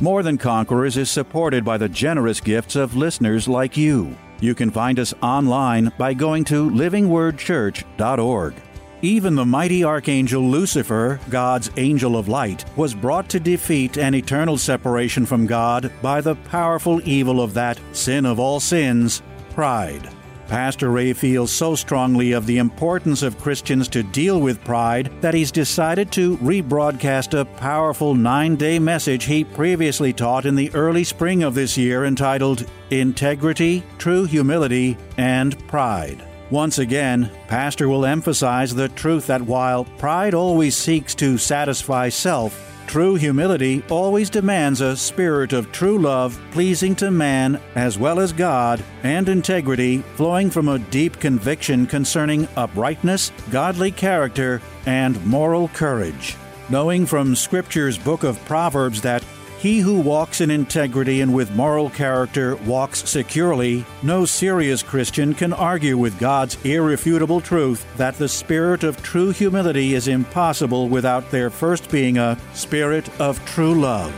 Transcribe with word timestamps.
More 0.00 0.24
Than 0.24 0.38
Conquerors 0.38 0.96
is 0.96 1.10
supported 1.10 1.64
by 1.64 1.78
the 1.78 1.88
generous 1.88 2.40
gifts 2.40 2.74
of 2.74 2.96
listeners 2.96 3.46
like 3.46 3.76
you. 3.76 4.16
You 4.40 4.54
can 4.54 4.70
find 4.70 4.98
us 4.98 5.14
online 5.22 5.92
by 5.96 6.14
going 6.14 6.44
to 6.44 6.68
livingwordchurch.org. 6.68 8.54
Even 9.02 9.34
the 9.34 9.44
mighty 9.44 9.84
archangel 9.84 10.42
Lucifer, 10.42 11.20
God's 11.30 11.70
angel 11.76 12.16
of 12.16 12.26
light, 12.26 12.64
was 12.76 12.94
brought 12.94 13.28
to 13.28 13.38
defeat 13.38 13.96
and 13.96 14.14
eternal 14.14 14.58
separation 14.58 15.26
from 15.26 15.46
God 15.46 15.92
by 16.02 16.20
the 16.20 16.34
powerful 16.36 17.06
evil 17.06 17.40
of 17.40 17.54
that 17.54 17.78
sin 17.92 18.26
of 18.26 18.40
all 18.40 18.60
sins, 18.60 19.22
pride. 19.50 20.08
Pastor 20.54 20.92
Ray 20.92 21.12
feels 21.14 21.50
so 21.50 21.74
strongly 21.74 22.30
of 22.30 22.46
the 22.46 22.58
importance 22.58 23.24
of 23.24 23.40
Christians 23.40 23.88
to 23.88 24.04
deal 24.04 24.40
with 24.40 24.62
pride 24.62 25.10
that 25.20 25.34
he's 25.34 25.50
decided 25.50 26.12
to 26.12 26.36
rebroadcast 26.36 27.36
a 27.36 27.44
powerful 27.44 28.14
nine 28.14 28.54
day 28.54 28.78
message 28.78 29.24
he 29.24 29.42
previously 29.42 30.12
taught 30.12 30.46
in 30.46 30.54
the 30.54 30.72
early 30.72 31.02
spring 31.02 31.42
of 31.42 31.56
this 31.56 31.76
year 31.76 32.04
entitled 32.04 32.66
Integrity, 32.90 33.82
True 33.98 34.26
Humility, 34.26 34.96
and 35.18 35.58
Pride. 35.66 36.24
Once 36.50 36.78
again, 36.78 37.32
Pastor 37.48 37.88
will 37.88 38.06
emphasize 38.06 38.72
the 38.72 38.90
truth 38.90 39.26
that 39.26 39.42
while 39.42 39.84
pride 39.98 40.34
always 40.34 40.76
seeks 40.76 41.16
to 41.16 41.36
satisfy 41.36 42.08
self, 42.08 42.73
True 42.86 43.16
humility 43.16 43.82
always 43.90 44.30
demands 44.30 44.80
a 44.80 44.96
spirit 44.96 45.52
of 45.52 45.72
true 45.72 45.98
love, 45.98 46.40
pleasing 46.52 46.94
to 46.96 47.10
man 47.10 47.60
as 47.74 47.98
well 47.98 48.20
as 48.20 48.32
God, 48.32 48.84
and 49.02 49.28
integrity 49.28 49.98
flowing 50.14 50.48
from 50.48 50.68
a 50.68 50.78
deep 50.78 51.18
conviction 51.18 51.86
concerning 51.86 52.46
uprightness, 52.56 53.32
godly 53.50 53.90
character, 53.90 54.62
and 54.86 55.24
moral 55.26 55.68
courage. 55.68 56.36
Knowing 56.70 57.04
from 57.04 57.34
Scripture's 57.34 57.98
book 57.98 58.22
of 58.22 58.42
Proverbs 58.44 59.00
that 59.02 59.24
he 59.64 59.78
who 59.78 59.98
walks 59.98 60.42
in 60.42 60.50
integrity 60.50 61.22
and 61.22 61.32
with 61.32 61.50
moral 61.56 61.88
character 61.88 62.54
walks 62.66 63.08
securely. 63.08 63.82
No 64.02 64.26
serious 64.26 64.82
Christian 64.82 65.32
can 65.32 65.54
argue 65.54 65.96
with 65.96 66.18
God's 66.18 66.62
irrefutable 66.66 67.40
truth 67.40 67.86
that 67.96 68.14
the 68.16 68.28
spirit 68.28 68.84
of 68.84 69.02
true 69.02 69.30
humility 69.30 69.94
is 69.94 70.06
impossible 70.06 70.90
without 70.90 71.30
there 71.30 71.48
first 71.48 71.90
being 71.90 72.18
a 72.18 72.38
spirit 72.52 73.08
of 73.18 73.42
true 73.46 73.74
love. 73.74 74.14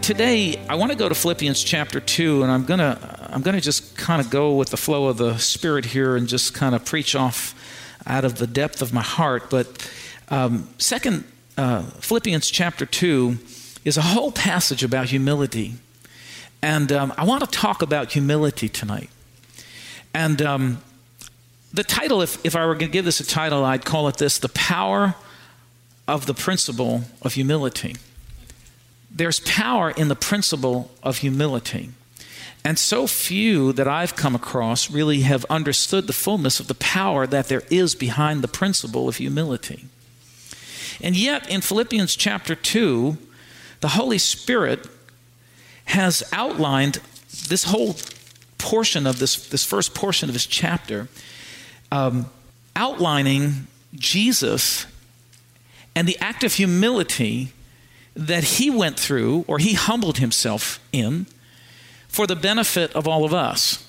Today, 0.00 0.64
I 0.68 0.76
want 0.76 0.92
to 0.92 0.96
go 0.96 1.08
to 1.08 1.14
Philippians 1.16 1.64
chapter 1.64 1.98
2, 1.98 2.44
and 2.44 2.52
I'm 2.52 2.66
going 2.66 2.78
to 2.78 2.96
I'm 3.32 3.42
going 3.42 3.56
to 3.56 3.60
just 3.60 3.96
kind 3.96 4.20
of 4.20 4.30
go 4.30 4.54
with 4.54 4.70
the 4.70 4.76
flow 4.76 5.08
of 5.08 5.16
the 5.16 5.38
Spirit 5.38 5.84
here 5.84 6.14
and 6.14 6.28
just 6.28 6.54
kind 6.54 6.76
of 6.76 6.84
preach 6.84 7.16
off 7.16 7.52
out 8.06 8.24
of 8.24 8.36
the 8.36 8.46
depth 8.46 8.80
of 8.80 8.92
my 8.92 9.02
heart. 9.02 9.50
But 9.50 9.90
um, 10.28 10.68
second, 10.78 11.24
uh, 11.56 11.82
Philippians 11.82 12.48
chapter 12.48 12.86
2 12.86 13.38
is 13.84 13.96
a 13.96 14.02
whole 14.02 14.32
passage 14.32 14.82
about 14.82 15.08
humility. 15.08 15.74
And 16.62 16.90
um, 16.92 17.12
I 17.16 17.24
want 17.24 17.44
to 17.44 17.50
talk 17.50 17.82
about 17.82 18.12
humility 18.12 18.68
tonight. 18.68 19.10
And 20.12 20.42
um, 20.42 20.82
the 21.72 21.84
title, 21.84 22.22
if, 22.22 22.44
if 22.44 22.56
I 22.56 22.66
were 22.66 22.74
going 22.74 22.90
to 22.90 22.92
give 22.92 23.04
this 23.04 23.20
a 23.20 23.26
title, 23.26 23.64
I'd 23.64 23.84
call 23.84 24.08
it 24.08 24.16
this 24.16 24.38
The 24.38 24.48
Power 24.48 25.14
of 26.06 26.26
the 26.26 26.34
Principle 26.34 27.02
of 27.22 27.34
Humility. 27.34 27.96
There's 29.10 29.40
power 29.40 29.90
in 29.90 30.08
the 30.08 30.16
principle 30.16 30.90
of 31.02 31.18
humility. 31.18 31.90
And 32.64 32.78
so 32.78 33.06
few 33.06 33.72
that 33.74 33.86
I've 33.86 34.16
come 34.16 34.34
across 34.34 34.90
really 34.90 35.20
have 35.20 35.44
understood 35.48 36.06
the 36.06 36.12
fullness 36.12 36.60
of 36.60 36.66
the 36.66 36.74
power 36.74 37.26
that 37.26 37.46
there 37.46 37.62
is 37.70 37.94
behind 37.94 38.42
the 38.42 38.48
principle 38.48 39.08
of 39.08 39.16
humility. 39.16 39.86
And 41.00 41.16
yet, 41.16 41.48
in 41.48 41.60
Philippians 41.60 42.16
chapter 42.16 42.54
2, 42.54 43.16
the 43.80 43.88
Holy 43.88 44.18
Spirit 44.18 44.86
has 45.86 46.22
outlined 46.32 47.00
this 47.48 47.64
whole 47.64 47.96
portion 48.58 49.06
of 49.06 49.18
this, 49.18 49.48
this 49.48 49.64
first 49.64 49.94
portion 49.94 50.28
of 50.28 50.34
this 50.34 50.46
chapter, 50.46 51.08
um, 51.90 52.26
outlining 52.76 53.66
Jesus 53.94 54.86
and 55.94 56.06
the 56.06 56.18
act 56.20 56.44
of 56.44 56.54
humility 56.54 57.52
that 58.14 58.44
he 58.44 58.68
went 58.68 58.98
through 58.98 59.44
or 59.46 59.58
he 59.58 59.74
humbled 59.74 60.18
himself 60.18 60.80
in 60.92 61.26
for 62.08 62.26
the 62.26 62.36
benefit 62.36 62.94
of 62.94 63.06
all 63.06 63.24
of 63.24 63.32
us. 63.32 63.84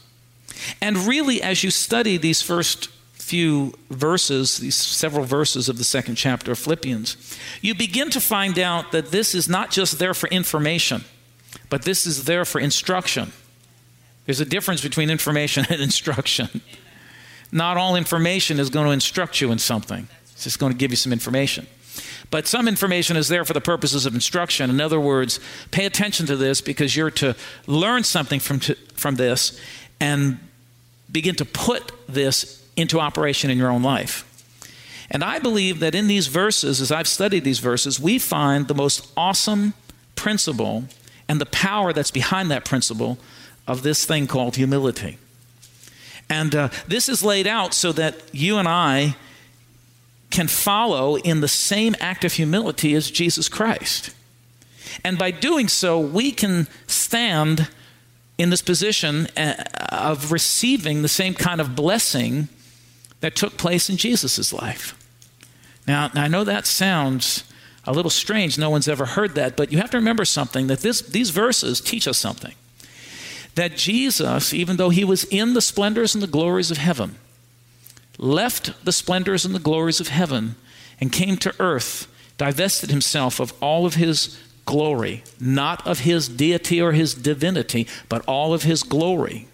And 0.82 0.98
really, 0.98 1.42
as 1.42 1.64
you 1.64 1.72
study 1.72 2.18
these 2.18 2.42
first 2.42 2.90
few 3.30 3.74
verses, 3.92 4.58
these 4.58 4.76
several 4.76 5.24
verses 5.24 5.70
of 5.70 5.78
the 5.78 5.84
second 5.84 6.16
chapter 6.16 6.52
of 6.52 6.58
Philippians, 6.58 7.38
you 7.62 7.76
begin 7.76 8.10
to 8.10 8.20
find 8.20 8.58
out 8.58 8.92
that 8.92 9.12
this 9.12 9.36
is 9.36 9.48
not 9.48 9.70
just 9.70 10.00
there 10.00 10.16
for 10.16 10.28
information, 10.30 11.04
but 11.70 11.84
this 11.84 12.08
is 12.08 12.26
there 12.26 12.44
for 12.44 12.60
instruction. 12.60 13.32
There's 14.26 14.40
a 14.40 14.46
difference 14.46 14.82
between 14.82 15.12
information 15.12 15.68
and 15.70 15.80
instruction. 15.80 16.62
Not 17.52 17.78
all 17.78 17.96
information 17.96 18.60
is 18.60 18.72
going 18.72 18.88
to 18.88 18.92
instruct 18.92 19.42
you 19.42 19.52
in 19.52 19.60
something, 19.60 20.08
it's 20.32 20.46
just 20.46 20.58
going 20.58 20.72
to 20.72 20.78
give 20.78 20.90
you 20.90 20.98
some 20.98 21.14
information. 21.14 21.68
But 22.32 22.48
some 22.48 22.68
information 22.68 23.16
is 23.16 23.28
there 23.28 23.46
for 23.46 23.54
the 23.54 23.62
purposes 23.62 24.06
of 24.06 24.14
instruction. 24.14 24.70
In 24.70 24.82
other 24.82 25.00
words, 25.00 25.40
pay 25.72 25.86
attention 25.86 26.26
to 26.28 26.36
this 26.36 26.62
because 26.62 26.96
you're 26.96 27.12
to 27.12 27.36
learn 27.68 28.04
something 28.04 28.40
from, 28.40 28.60
t- 28.60 28.76
from 28.94 29.16
this 29.16 29.60
and 30.00 30.40
begin 31.12 31.36
to 31.36 31.46
put 31.46 31.92
this 32.08 32.59
into 32.80 33.00
operation 33.00 33.50
in 33.50 33.58
your 33.58 33.70
own 33.70 33.84
life. 33.84 34.26
And 35.12 35.24
I 35.24 35.40
believe 35.40 35.80
that 35.80 35.96
in 35.96 36.08
these 36.08 36.28
verses, 36.28 36.82
as 36.82 36.92
I've 36.92 37.08
studied 37.08 37.44
these 37.44 37.60
verses, 37.60 38.00
we 38.00 38.20
find 38.20 38.68
the 38.68 38.76
most 38.76 39.12
awesome 39.18 39.74
principle 40.16 40.86
and 41.28 41.42
the 41.42 41.46
power 41.48 41.94
that's 41.94 42.12
behind 42.12 42.52
that 42.52 42.66
principle 42.66 43.18
of 43.68 43.84
this 43.84 44.06
thing 44.06 44.28
called 44.28 44.56
humility. 44.56 45.18
And 46.30 46.54
uh, 46.54 46.70
this 46.88 47.10
is 47.10 47.24
laid 47.24 47.48
out 47.48 47.74
so 47.74 47.92
that 47.94 48.16
you 48.32 48.58
and 48.58 48.68
I 48.68 49.16
can 50.30 50.48
follow 50.48 51.18
in 51.18 51.42
the 51.42 51.48
same 51.48 51.96
act 52.00 52.24
of 52.24 52.34
humility 52.34 52.94
as 52.94 53.10
Jesus 53.10 53.50
Christ. 53.50 54.14
And 55.04 55.18
by 55.18 55.32
doing 55.32 55.68
so, 55.68 56.00
we 56.00 56.32
can 56.32 56.68
stand 56.86 57.68
in 58.38 58.52
this 58.52 58.62
position 58.62 59.28
uh, 59.36 59.64
of 59.90 60.32
receiving 60.32 61.02
the 61.02 61.08
same 61.08 61.34
kind 61.34 61.60
of 61.60 61.76
blessing 61.76 62.48
that 63.22 63.36
took 63.36 63.58
place 63.58 63.90
in 63.90 63.98
Jesus' 63.98 64.54
life. 64.54 64.96
Now, 65.88 66.12
I 66.14 66.28
know 66.28 66.44
that 66.44 66.66
sounds 66.66 67.44
a 67.86 67.92
little 67.92 68.12
strange. 68.12 68.58
No 68.58 68.70
one's 68.70 68.88
ever 68.88 69.06
heard 69.06 69.36
that, 69.36 69.58
but 69.58 69.72
you 69.72 69.80
have 69.80 69.90
to 69.92 69.98
remember 69.98 70.26
something 70.26 70.68
that 70.68 70.80
this, 70.80 71.02
these 71.02 71.32
verses 71.32 71.82
teach 71.82 72.08
us 72.08 72.18
something. 72.18 72.54
That 73.56 73.76
Jesus, 73.76 74.54
even 74.54 74.78
though 74.78 74.90
he 74.90 75.04
was 75.04 75.24
in 75.26 75.54
the 75.54 75.62
splendors 75.62 76.14
and 76.14 76.22
the 76.22 76.28
glories 76.28 76.72
of 76.72 76.78
heaven, 76.78 77.16
left 78.18 78.86
the 78.86 78.92
splendors 78.92 79.46
and 79.46 79.56
the 79.56 79.60
glories 79.60 80.00
of 80.00 80.10
heaven 80.10 80.56
and 81.02 81.12
came 81.12 81.38
to 81.38 81.56
earth, 81.60 82.08
divested 82.38 82.90
himself 82.90 83.40
of 83.40 83.54
all 83.62 83.86
of 83.86 83.96
his 83.96 84.40
glory, 84.66 85.24
not 85.40 85.86
of 85.88 86.02
his 86.02 86.30
deity 86.30 86.80
or 86.80 86.92
his 86.92 87.16
divinity, 87.16 87.88
but 88.08 88.24
all 88.28 88.54
of 88.54 88.64
his 88.64 88.84
glory. 88.84 89.48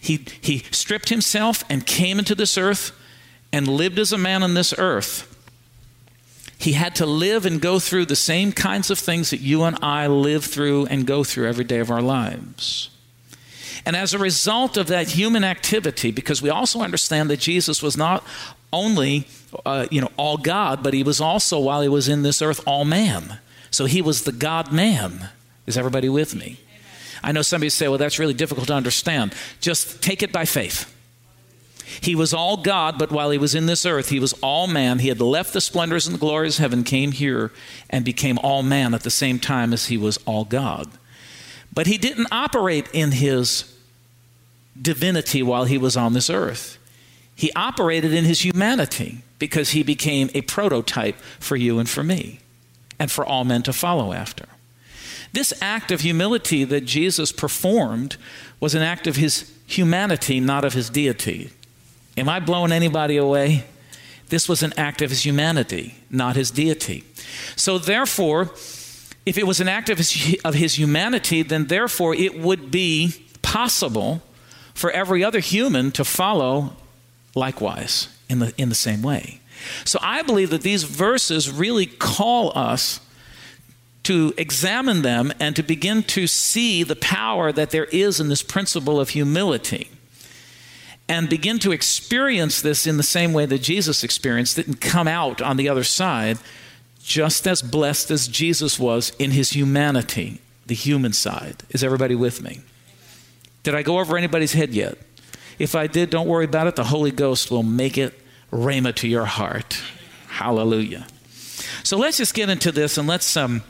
He, 0.00 0.24
he 0.40 0.58
stripped 0.70 1.08
himself 1.08 1.64
and 1.68 1.86
came 1.86 2.18
into 2.18 2.34
this 2.34 2.56
earth 2.56 2.92
and 3.52 3.68
lived 3.68 3.98
as 3.98 4.12
a 4.12 4.18
man 4.18 4.42
on 4.42 4.54
this 4.54 4.74
earth. 4.76 5.32
He 6.58 6.72
had 6.72 6.94
to 6.96 7.06
live 7.06 7.44
and 7.44 7.60
go 7.60 7.78
through 7.78 8.06
the 8.06 8.16
same 8.16 8.52
kinds 8.52 8.90
of 8.90 8.98
things 8.98 9.30
that 9.30 9.40
you 9.40 9.64
and 9.64 9.78
I 9.82 10.06
live 10.06 10.44
through 10.44 10.86
and 10.86 11.06
go 11.06 11.22
through 11.22 11.48
every 11.48 11.64
day 11.64 11.78
of 11.78 11.90
our 11.90 12.02
lives. 12.02 12.90
And 13.84 13.94
as 13.94 14.14
a 14.14 14.18
result 14.18 14.76
of 14.76 14.88
that 14.88 15.08
human 15.10 15.44
activity, 15.44 16.10
because 16.10 16.42
we 16.42 16.50
also 16.50 16.80
understand 16.80 17.30
that 17.30 17.38
Jesus 17.38 17.82
was 17.82 17.96
not 17.96 18.24
only 18.72 19.26
uh, 19.64 19.86
you 19.90 20.00
know 20.00 20.10
all 20.16 20.36
God, 20.36 20.82
but 20.82 20.92
he 20.92 21.02
was 21.02 21.20
also 21.20 21.58
while 21.58 21.82
he 21.82 21.88
was 21.88 22.08
in 22.08 22.22
this 22.22 22.42
earth 22.42 22.60
all 22.66 22.84
man. 22.84 23.38
So 23.70 23.84
he 23.84 24.02
was 24.02 24.24
the 24.24 24.32
God 24.32 24.72
man. 24.72 25.28
Is 25.66 25.76
everybody 25.78 26.08
with 26.08 26.34
me? 26.34 26.58
I 27.22 27.32
know 27.32 27.42
somebody 27.42 27.70
say, 27.70 27.88
well, 27.88 27.98
that's 27.98 28.18
really 28.18 28.34
difficult 28.34 28.68
to 28.68 28.74
understand. 28.74 29.34
Just 29.60 30.02
take 30.02 30.22
it 30.22 30.32
by 30.32 30.44
faith. 30.44 30.92
He 32.00 32.14
was 32.14 32.34
all 32.34 32.56
God, 32.56 32.98
but 32.98 33.12
while 33.12 33.30
he 33.30 33.38
was 33.38 33.54
in 33.54 33.66
this 33.66 33.86
earth, 33.86 34.08
he 34.08 34.20
was 34.20 34.32
all 34.34 34.66
man. 34.66 34.98
He 34.98 35.08
had 35.08 35.20
left 35.20 35.52
the 35.52 35.60
splendors 35.60 36.06
and 36.06 36.14
the 36.14 36.20
glories 36.20 36.58
of 36.58 36.62
heaven, 36.62 36.84
came 36.84 37.12
here, 37.12 37.52
and 37.88 38.04
became 38.04 38.38
all 38.42 38.62
man 38.62 38.92
at 38.92 39.02
the 39.02 39.10
same 39.10 39.38
time 39.38 39.72
as 39.72 39.86
he 39.86 39.96
was 39.96 40.18
all 40.26 40.44
God. 40.44 40.90
But 41.72 41.86
he 41.86 41.96
didn't 41.96 42.28
operate 42.32 42.88
in 42.92 43.12
his 43.12 43.72
divinity 44.80 45.42
while 45.42 45.64
he 45.64 45.78
was 45.78 45.96
on 45.96 46.12
this 46.12 46.28
earth. 46.28 46.78
He 47.34 47.52
operated 47.52 48.12
in 48.12 48.24
his 48.24 48.44
humanity 48.44 49.22
because 49.38 49.70
he 49.70 49.82
became 49.82 50.30
a 50.34 50.40
prototype 50.40 51.16
for 51.38 51.56
you 51.56 51.78
and 51.78 51.88
for 51.88 52.02
me 52.02 52.40
and 52.98 53.10
for 53.10 53.24
all 53.24 53.44
men 53.44 53.62
to 53.64 53.72
follow 53.72 54.12
after. 54.12 54.46
This 55.36 55.52
act 55.60 55.90
of 55.90 56.00
humility 56.00 56.64
that 56.64 56.86
Jesus 56.86 57.30
performed 57.30 58.16
was 58.58 58.74
an 58.74 58.80
act 58.80 59.06
of 59.06 59.16
his 59.16 59.52
humanity, 59.66 60.40
not 60.40 60.64
of 60.64 60.72
his 60.72 60.88
deity. 60.88 61.50
Am 62.16 62.26
I 62.26 62.40
blowing 62.40 62.72
anybody 62.72 63.18
away? 63.18 63.66
This 64.30 64.48
was 64.48 64.62
an 64.62 64.72
act 64.78 65.02
of 65.02 65.10
his 65.10 65.26
humanity, 65.26 65.96
not 66.08 66.36
his 66.36 66.50
deity. 66.50 67.04
So, 67.54 67.76
therefore, 67.76 68.44
if 69.26 69.36
it 69.36 69.46
was 69.46 69.60
an 69.60 69.68
act 69.68 69.90
of 69.90 69.98
his, 69.98 70.38
of 70.42 70.54
his 70.54 70.78
humanity, 70.78 71.42
then 71.42 71.66
therefore 71.66 72.14
it 72.14 72.40
would 72.40 72.70
be 72.70 73.12
possible 73.42 74.22
for 74.72 74.90
every 74.90 75.22
other 75.22 75.40
human 75.40 75.92
to 75.92 76.04
follow 76.06 76.74
likewise 77.34 78.08
in 78.30 78.38
the, 78.38 78.54
in 78.56 78.70
the 78.70 78.74
same 78.74 79.02
way. 79.02 79.42
So 79.84 79.98
I 80.00 80.22
believe 80.22 80.48
that 80.48 80.62
these 80.62 80.84
verses 80.84 81.50
really 81.50 81.84
call 81.84 82.56
us 82.56 83.00
to 84.06 84.32
examine 84.36 85.02
them 85.02 85.32
and 85.40 85.56
to 85.56 85.64
begin 85.64 86.00
to 86.04 86.28
see 86.28 86.84
the 86.84 86.94
power 86.94 87.50
that 87.50 87.70
there 87.70 87.86
is 87.86 88.20
in 88.20 88.28
this 88.28 88.42
principle 88.42 89.00
of 89.00 89.08
humility 89.08 89.90
and 91.08 91.28
begin 91.28 91.58
to 91.58 91.72
experience 91.72 92.60
this 92.60 92.86
in 92.86 92.98
the 92.98 93.02
same 93.02 93.32
way 93.32 93.46
that 93.46 93.62
Jesus 93.62 94.04
experienced 94.04 94.60
it 94.60 94.68
and 94.68 94.80
come 94.80 95.08
out 95.08 95.42
on 95.42 95.56
the 95.56 95.68
other 95.68 95.82
side 95.82 96.38
just 97.02 97.48
as 97.48 97.62
blessed 97.62 98.12
as 98.12 98.28
Jesus 98.28 98.78
was 98.78 99.10
in 99.18 99.32
his 99.32 99.50
humanity, 99.50 100.40
the 100.66 100.74
human 100.76 101.12
side. 101.12 101.64
Is 101.70 101.82
everybody 101.82 102.14
with 102.14 102.40
me? 102.40 102.60
Did 103.64 103.74
I 103.74 103.82
go 103.82 103.98
over 103.98 104.16
anybody's 104.16 104.52
head 104.52 104.72
yet? 104.72 104.98
If 105.58 105.74
I 105.74 105.88
did, 105.88 106.10
don't 106.10 106.28
worry 106.28 106.44
about 106.44 106.68
it. 106.68 106.76
The 106.76 106.84
Holy 106.84 107.10
Ghost 107.10 107.50
will 107.50 107.64
make 107.64 107.98
it 107.98 108.14
rhema 108.52 108.94
to 108.96 109.08
your 109.08 109.24
heart. 109.24 109.80
Hallelujah. 110.28 111.08
So 111.82 111.96
let's 111.96 112.18
just 112.18 112.34
get 112.34 112.50
into 112.50 112.70
this 112.70 112.98
and 112.98 113.08
let's 113.08 113.36
um, 113.36 113.62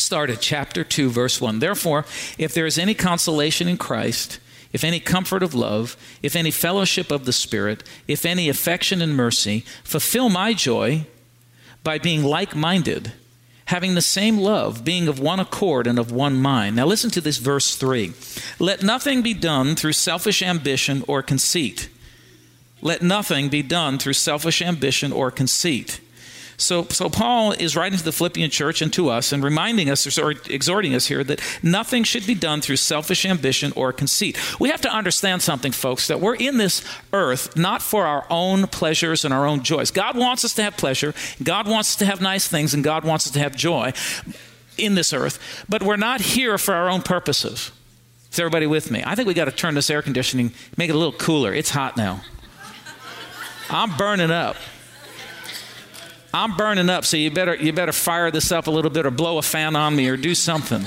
start 0.00 0.30
at 0.30 0.40
chapter 0.40 0.84
2, 0.84 1.10
verse 1.10 1.40
1. 1.40 1.58
Therefore, 1.58 2.04
if 2.38 2.54
there 2.54 2.66
is 2.66 2.78
any 2.78 2.94
consolation 2.94 3.68
in 3.68 3.76
Christ, 3.76 4.38
if 4.72 4.84
any 4.84 5.00
comfort 5.00 5.42
of 5.42 5.54
love, 5.54 5.96
if 6.22 6.36
any 6.36 6.50
fellowship 6.50 7.10
of 7.10 7.24
the 7.24 7.32
Spirit, 7.32 7.82
if 8.06 8.24
any 8.24 8.48
affection 8.48 9.02
and 9.02 9.16
mercy, 9.16 9.64
fulfill 9.82 10.28
my 10.28 10.52
joy 10.52 11.06
by 11.82 11.98
being 11.98 12.22
like 12.22 12.54
minded, 12.54 13.12
having 13.66 13.94
the 13.94 14.02
same 14.02 14.38
love, 14.38 14.84
being 14.84 15.08
of 15.08 15.18
one 15.18 15.40
accord 15.40 15.86
and 15.86 15.98
of 15.98 16.12
one 16.12 16.40
mind. 16.40 16.76
Now, 16.76 16.86
listen 16.86 17.10
to 17.10 17.20
this 17.20 17.38
verse 17.38 17.74
3. 17.76 18.12
Let 18.58 18.82
nothing 18.82 19.22
be 19.22 19.34
done 19.34 19.74
through 19.74 19.92
selfish 19.92 20.42
ambition 20.42 21.04
or 21.08 21.22
conceit. 21.22 21.88
Let 22.82 23.02
nothing 23.02 23.48
be 23.48 23.62
done 23.62 23.98
through 23.98 24.14
selfish 24.14 24.62
ambition 24.62 25.12
or 25.12 25.30
conceit 25.30 26.00
so, 26.60 26.84
so 26.84 27.08
Paul 27.08 27.52
is 27.52 27.76
writing 27.76 27.98
to 27.98 28.04
the 28.04 28.12
Philippian 28.12 28.50
church 28.50 28.82
and 28.82 28.92
to 28.92 29.08
us 29.08 29.32
and 29.32 29.42
reminding 29.42 29.90
us 29.90 30.18
or 30.18 30.32
exhorting 30.48 30.94
us 30.94 31.06
here 31.06 31.24
that 31.24 31.40
nothing 31.62 32.04
should 32.04 32.26
be 32.26 32.34
done 32.34 32.60
through 32.60 32.76
selfish 32.76 33.24
ambition 33.24 33.72
or 33.76 33.92
conceit. 33.92 34.38
We 34.60 34.68
have 34.70 34.80
to 34.82 34.92
understand 34.92 35.42
something, 35.42 35.72
folks, 35.72 36.08
that 36.08 36.20
we're 36.20 36.36
in 36.36 36.58
this 36.58 36.84
earth 37.12 37.56
not 37.56 37.82
for 37.82 38.06
our 38.06 38.26
own 38.30 38.66
pleasures 38.66 39.24
and 39.24 39.32
our 39.32 39.46
own 39.46 39.62
joys. 39.62 39.90
God 39.90 40.16
wants 40.16 40.44
us 40.44 40.54
to 40.54 40.62
have 40.62 40.76
pleasure, 40.76 41.14
God 41.42 41.66
wants 41.66 41.90
us 41.90 41.96
to 41.96 42.06
have 42.06 42.20
nice 42.20 42.46
things, 42.46 42.74
and 42.74 42.84
God 42.84 43.04
wants 43.04 43.26
us 43.26 43.32
to 43.32 43.38
have 43.38 43.56
joy 43.56 43.92
in 44.78 44.94
this 44.94 45.12
earth, 45.12 45.64
but 45.68 45.82
we're 45.82 45.96
not 45.96 46.20
here 46.20 46.58
for 46.58 46.74
our 46.74 46.88
own 46.88 47.02
purposes. 47.02 47.70
Is 48.32 48.38
everybody 48.38 48.66
with 48.66 48.90
me? 48.90 49.02
I 49.04 49.14
think 49.14 49.26
we 49.26 49.34
got 49.34 49.46
to 49.46 49.52
turn 49.52 49.74
this 49.74 49.90
air 49.90 50.02
conditioning, 50.02 50.52
make 50.76 50.88
it 50.88 50.94
a 50.94 50.98
little 50.98 51.12
cooler. 51.12 51.52
It's 51.52 51.70
hot 51.70 51.96
now. 51.96 52.22
I'm 53.68 53.96
burning 53.96 54.30
up. 54.30 54.56
I'm 56.32 56.56
burning 56.56 56.88
up, 56.88 57.04
so 57.04 57.16
you 57.16 57.30
better, 57.30 57.54
you 57.56 57.72
better 57.72 57.92
fire 57.92 58.30
this 58.30 58.52
up 58.52 58.66
a 58.66 58.70
little 58.70 58.90
bit 58.90 59.04
or 59.04 59.10
blow 59.10 59.38
a 59.38 59.42
fan 59.42 59.74
on 59.74 59.96
me 59.96 60.08
or 60.08 60.16
do 60.16 60.34
something. 60.34 60.86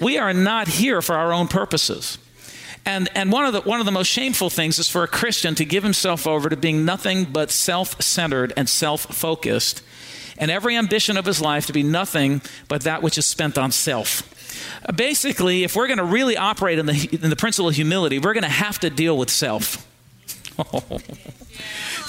we 0.00 0.16
are 0.16 0.32
not 0.32 0.68
here 0.68 1.02
for 1.02 1.16
our 1.16 1.32
own 1.32 1.48
purposes. 1.48 2.18
And, 2.86 3.10
and 3.14 3.30
one, 3.30 3.44
of 3.44 3.52
the, 3.52 3.60
one 3.60 3.78
of 3.78 3.86
the 3.86 3.92
most 3.92 4.06
shameful 4.06 4.48
things 4.48 4.78
is 4.78 4.88
for 4.88 5.02
a 5.02 5.08
Christian 5.08 5.54
to 5.56 5.66
give 5.66 5.82
himself 5.82 6.26
over 6.26 6.48
to 6.48 6.56
being 6.56 6.84
nothing 6.84 7.24
but 7.24 7.50
self 7.50 8.00
centered 8.00 8.54
and 8.56 8.68
self 8.68 9.02
focused, 9.02 9.82
and 10.38 10.50
every 10.50 10.76
ambition 10.76 11.18
of 11.18 11.26
his 11.26 11.42
life 11.42 11.66
to 11.66 11.72
be 11.74 11.82
nothing 11.82 12.40
but 12.68 12.82
that 12.82 13.02
which 13.02 13.18
is 13.18 13.26
spent 13.26 13.58
on 13.58 13.70
self. 13.70 14.22
Uh, 14.86 14.92
basically, 14.92 15.62
if 15.62 15.76
we're 15.76 15.86
going 15.86 15.98
to 15.98 16.04
really 16.04 16.38
operate 16.38 16.78
in 16.78 16.86
the, 16.86 17.08
in 17.22 17.28
the 17.28 17.36
principle 17.36 17.68
of 17.68 17.76
humility, 17.76 18.18
we're 18.18 18.32
going 18.32 18.42
to 18.42 18.48
have 18.48 18.78
to 18.80 18.88
deal 18.88 19.16
with 19.16 19.30
self. 19.30 19.86
Oh. 20.74 20.82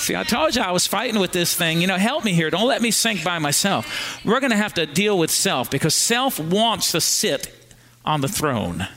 See, 0.01 0.15
I 0.15 0.23
told 0.23 0.55
you 0.55 0.63
I 0.63 0.71
was 0.71 0.87
fighting 0.87 1.19
with 1.19 1.31
this 1.31 1.53
thing. 1.53 1.79
You 1.79 1.85
know, 1.85 1.95
help 1.95 2.25
me 2.25 2.33
here. 2.33 2.49
Don't 2.49 2.67
let 2.67 2.81
me 2.81 2.89
sink 2.89 3.23
by 3.23 3.37
myself. 3.37 4.25
We're 4.25 4.39
going 4.39 4.49
to 4.49 4.57
have 4.57 4.73
to 4.73 4.87
deal 4.87 5.15
with 5.15 5.29
self 5.29 5.69
because 5.69 5.93
self 5.93 6.39
wants 6.39 6.91
to 6.93 6.99
sit 6.99 7.53
on 8.03 8.21
the 8.21 8.27
throne. 8.27 8.87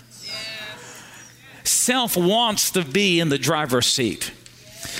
Self 1.62 2.16
wants 2.16 2.70
to 2.70 2.82
be 2.82 3.20
in 3.20 3.28
the 3.28 3.36
driver's 3.36 3.84
seat. 3.84 4.32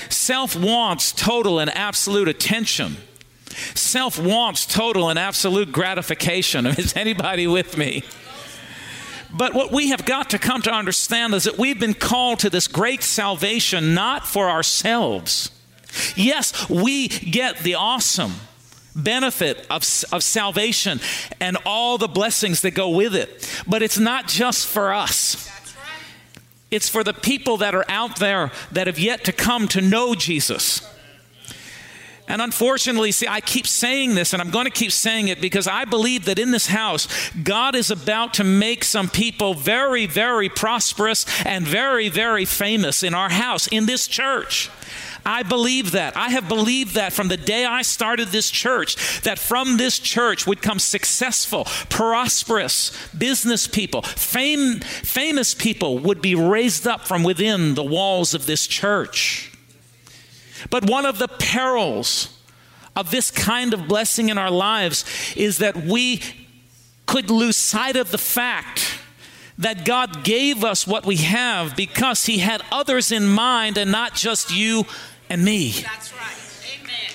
Self 0.09 0.55
wants 0.55 1.11
total 1.11 1.57
and 1.57 1.75
absolute 1.75 2.27
attention. 2.27 2.97
Self 3.73 4.19
wants 4.19 4.67
total 4.67 5.09
and 5.09 5.17
absolute 5.17 5.71
gratification. 5.71 6.67
Is 6.67 6.95
anybody 6.95 7.47
with 7.47 7.79
me? 7.79 8.03
But 9.33 9.55
what 9.55 9.71
we 9.71 9.89
have 9.89 10.05
got 10.05 10.29
to 10.29 10.37
come 10.37 10.61
to 10.61 10.71
understand 10.71 11.33
is 11.33 11.45
that 11.45 11.57
we've 11.57 11.79
been 11.79 11.95
called 11.95 12.39
to 12.39 12.51
this 12.51 12.67
great 12.67 13.01
salvation 13.01 13.95
not 13.95 14.27
for 14.27 14.51
ourselves 14.51 15.49
Yes, 16.15 16.69
we 16.69 17.07
get 17.07 17.59
the 17.59 17.75
awesome 17.75 18.33
benefit 18.95 19.67
of, 19.69 19.83
of 20.11 20.23
salvation 20.23 20.99
and 21.39 21.57
all 21.65 21.97
the 21.97 22.07
blessings 22.07 22.61
that 22.61 22.71
go 22.71 22.89
with 22.89 23.15
it, 23.15 23.63
but 23.67 23.83
it's 23.83 23.99
not 23.99 24.27
just 24.27 24.67
for 24.67 24.93
us. 24.93 25.51
It's 26.71 26.89
for 26.89 27.03
the 27.03 27.13
people 27.13 27.57
that 27.57 27.75
are 27.75 27.85
out 27.87 28.17
there 28.19 28.51
that 28.71 28.87
have 28.87 28.99
yet 28.99 29.23
to 29.25 29.31
come 29.31 29.67
to 29.69 29.81
know 29.81 30.15
Jesus. 30.15 30.81
And 32.27 32.41
unfortunately, 32.41 33.11
see, 33.11 33.27
I 33.27 33.39
keep 33.39 33.67
saying 33.67 34.15
this 34.15 34.33
and 34.33 34.41
I'm 34.41 34.49
going 34.49 34.65
to 34.65 34.71
keep 34.71 34.91
saying 34.91 35.27
it 35.27 35.39
because 35.39 35.67
I 35.67 35.85
believe 35.85 36.25
that 36.25 36.39
in 36.39 36.49
this 36.49 36.67
house, 36.67 37.07
God 37.43 37.75
is 37.75 37.91
about 37.91 38.33
to 38.35 38.43
make 38.43 38.83
some 38.83 39.09
people 39.09 39.53
very, 39.53 40.07
very 40.07 40.49
prosperous 40.49 41.25
and 41.45 41.67
very, 41.67 42.09
very 42.09 42.45
famous 42.45 43.03
in 43.03 43.13
our 43.13 43.29
house, 43.29 43.67
in 43.67 43.85
this 43.85 44.07
church. 44.07 44.71
I 45.25 45.41
believe 45.41 45.91
that. 45.91 46.15
I 46.15 46.29
have 46.29 46.47
believed 46.47 46.93
that 46.93 47.11
from 47.11 47.29
the 47.29 47.37
day 47.37 47.65
I 47.65 47.81
started 47.81 48.27
this 48.27 48.51
church, 48.51 49.21
that 49.21 49.39
from 49.39 49.77
this 49.77 49.97
church 49.97 50.45
would 50.45 50.61
come 50.61 50.77
successful, 50.77 51.65
prosperous 51.89 52.91
business 53.17 53.67
people, 53.67 54.03
fame, 54.03 54.81
famous 54.81 55.55
people 55.55 55.97
would 55.99 56.21
be 56.21 56.35
raised 56.35 56.85
up 56.85 57.07
from 57.07 57.23
within 57.23 57.73
the 57.73 57.83
walls 57.83 58.35
of 58.35 58.45
this 58.45 58.67
church. 58.67 59.51
But 60.69 60.87
one 60.87 61.05
of 61.07 61.17
the 61.17 61.27
perils 61.27 62.39
of 62.95 63.09
this 63.09 63.31
kind 63.31 63.73
of 63.73 63.87
blessing 63.87 64.29
in 64.29 64.37
our 64.37 64.51
lives 64.51 65.05
is 65.35 65.57
that 65.57 65.75
we 65.75 66.21
could 67.07 67.29
lose 67.29 67.57
sight 67.57 67.95
of 67.95 68.11
the 68.11 68.17
fact 68.17 68.99
that 69.57 69.85
God 69.85 70.23
gave 70.23 70.63
us 70.63 70.85
what 70.85 71.05
we 71.05 71.17
have 71.17 71.75
because 71.75 72.25
He 72.25 72.39
had 72.39 72.61
others 72.71 73.11
in 73.11 73.25
mind 73.27 73.77
and 73.77 73.91
not 73.91 74.13
just 74.13 74.53
you 74.53 74.85
and 75.29 75.43
me. 75.43 75.71
That's 75.71 76.13
right. 76.13 76.35
Amen. 76.81 77.11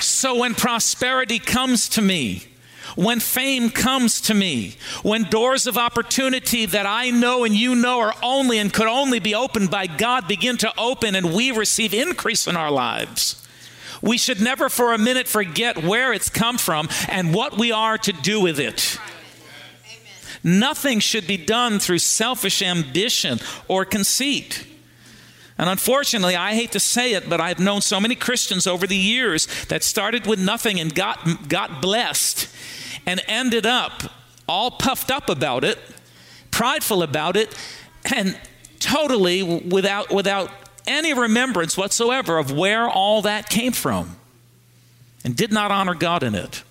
So 0.00 0.36
when 0.36 0.54
prosperity 0.54 1.38
comes 1.38 1.88
to 1.90 2.02
me, 2.02 2.44
when 2.94 3.20
fame 3.20 3.70
comes 3.70 4.20
to 4.22 4.34
me, 4.34 4.76
when 5.02 5.24
doors 5.24 5.66
of 5.66 5.78
opportunity 5.78 6.66
that 6.66 6.86
I 6.86 7.10
know 7.10 7.44
and 7.44 7.54
you 7.54 7.74
know 7.74 8.00
are 8.00 8.14
only 8.22 8.58
and 8.58 8.72
could 8.72 8.86
only 8.86 9.18
be 9.18 9.34
opened 9.34 9.70
by 9.70 9.86
God 9.86 10.28
begin 10.28 10.58
to 10.58 10.72
open 10.78 11.14
and 11.14 11.32
we 11.32 11.50
receive 11.50 11.94
increase 11.94 12.46
in 12.46 12.56
our 12.56 12.70
lives, 12.70 13.46
we 14.02 14.18
should 14.18 14.40
never 14.40 14.68
for 14.68 14.92
a 14.92 14.98
minute 14.98 15.28
forget 15.28 15.82
where 15.82 16.12
it's 16.12 16.28
come 16.28 16.58
from 16.58 16.88
and 17.08 17.34
what 17.34 17.56
we 17.56 17.72
are 17.72 17.96
to 17.98 18.12
do 18.12 18.40
with 18.40 18.58
it. 18.58 18.98
Nothing 20.44 21.00
should 21.00 21.26
be 21.26 21.36
done 21.36 21.78
through 21.78 21.98
selfish 21.98 22.62
ambition 22.62 23.38
or 23.68 23.84
conceit. 23.84 24.66
And 25.58 25.68
unfortunately, 25.68 26.34
I 26.34 26.54
hate 26.54 26.72
to 26.72 26.80
say 26.80 27.12
it, 27.12 27.28
but 27.28 27.40
I've 27.40 27.60
known 27.60 27.80
so 27.80 28.00
many 28.00 28.14
Christians 28.14 28.66
over 28.66 28.86
the 28.86 28.96
years 28.96 29.46
that 29.66 29.84
started 29.84 30.26
with 30.26 30.40
nothing 30.40 30.80
and 30.80 30.92
got, 30.94 31.48
got 31.48 31.80
blessed 31.80 32.48
and 33.06 33.22
ended 33.28 33.66
up 33.66 34.02
all 34.48 34.72
puffed 34.72 35.10
up 35.10 35.28
about 35.28 35.62
it 35.62 35.78
prideful 36.52 37.02
about 37.02 37.36
it 37.36 37.52
and 38.14 38.38
totally 38.78 39.42
without, 39.42 40.12
without 40.12 40.48
any 40.86 41.12
remembrance 41.12 41.76
whatsoever 41.76 42.38
of 42.38 42.52
where 42.52 42.88
all 42.88 43.22
that 43.22 43.48
came 43.48 43.72
from 43.72 44.16
and 45.24 45.36
did 45.36 45.50
not 45.50 45.72
honor 45.72 45.94
God 45.94 46.22
in 46.22 46.36
it. 46.36 46.62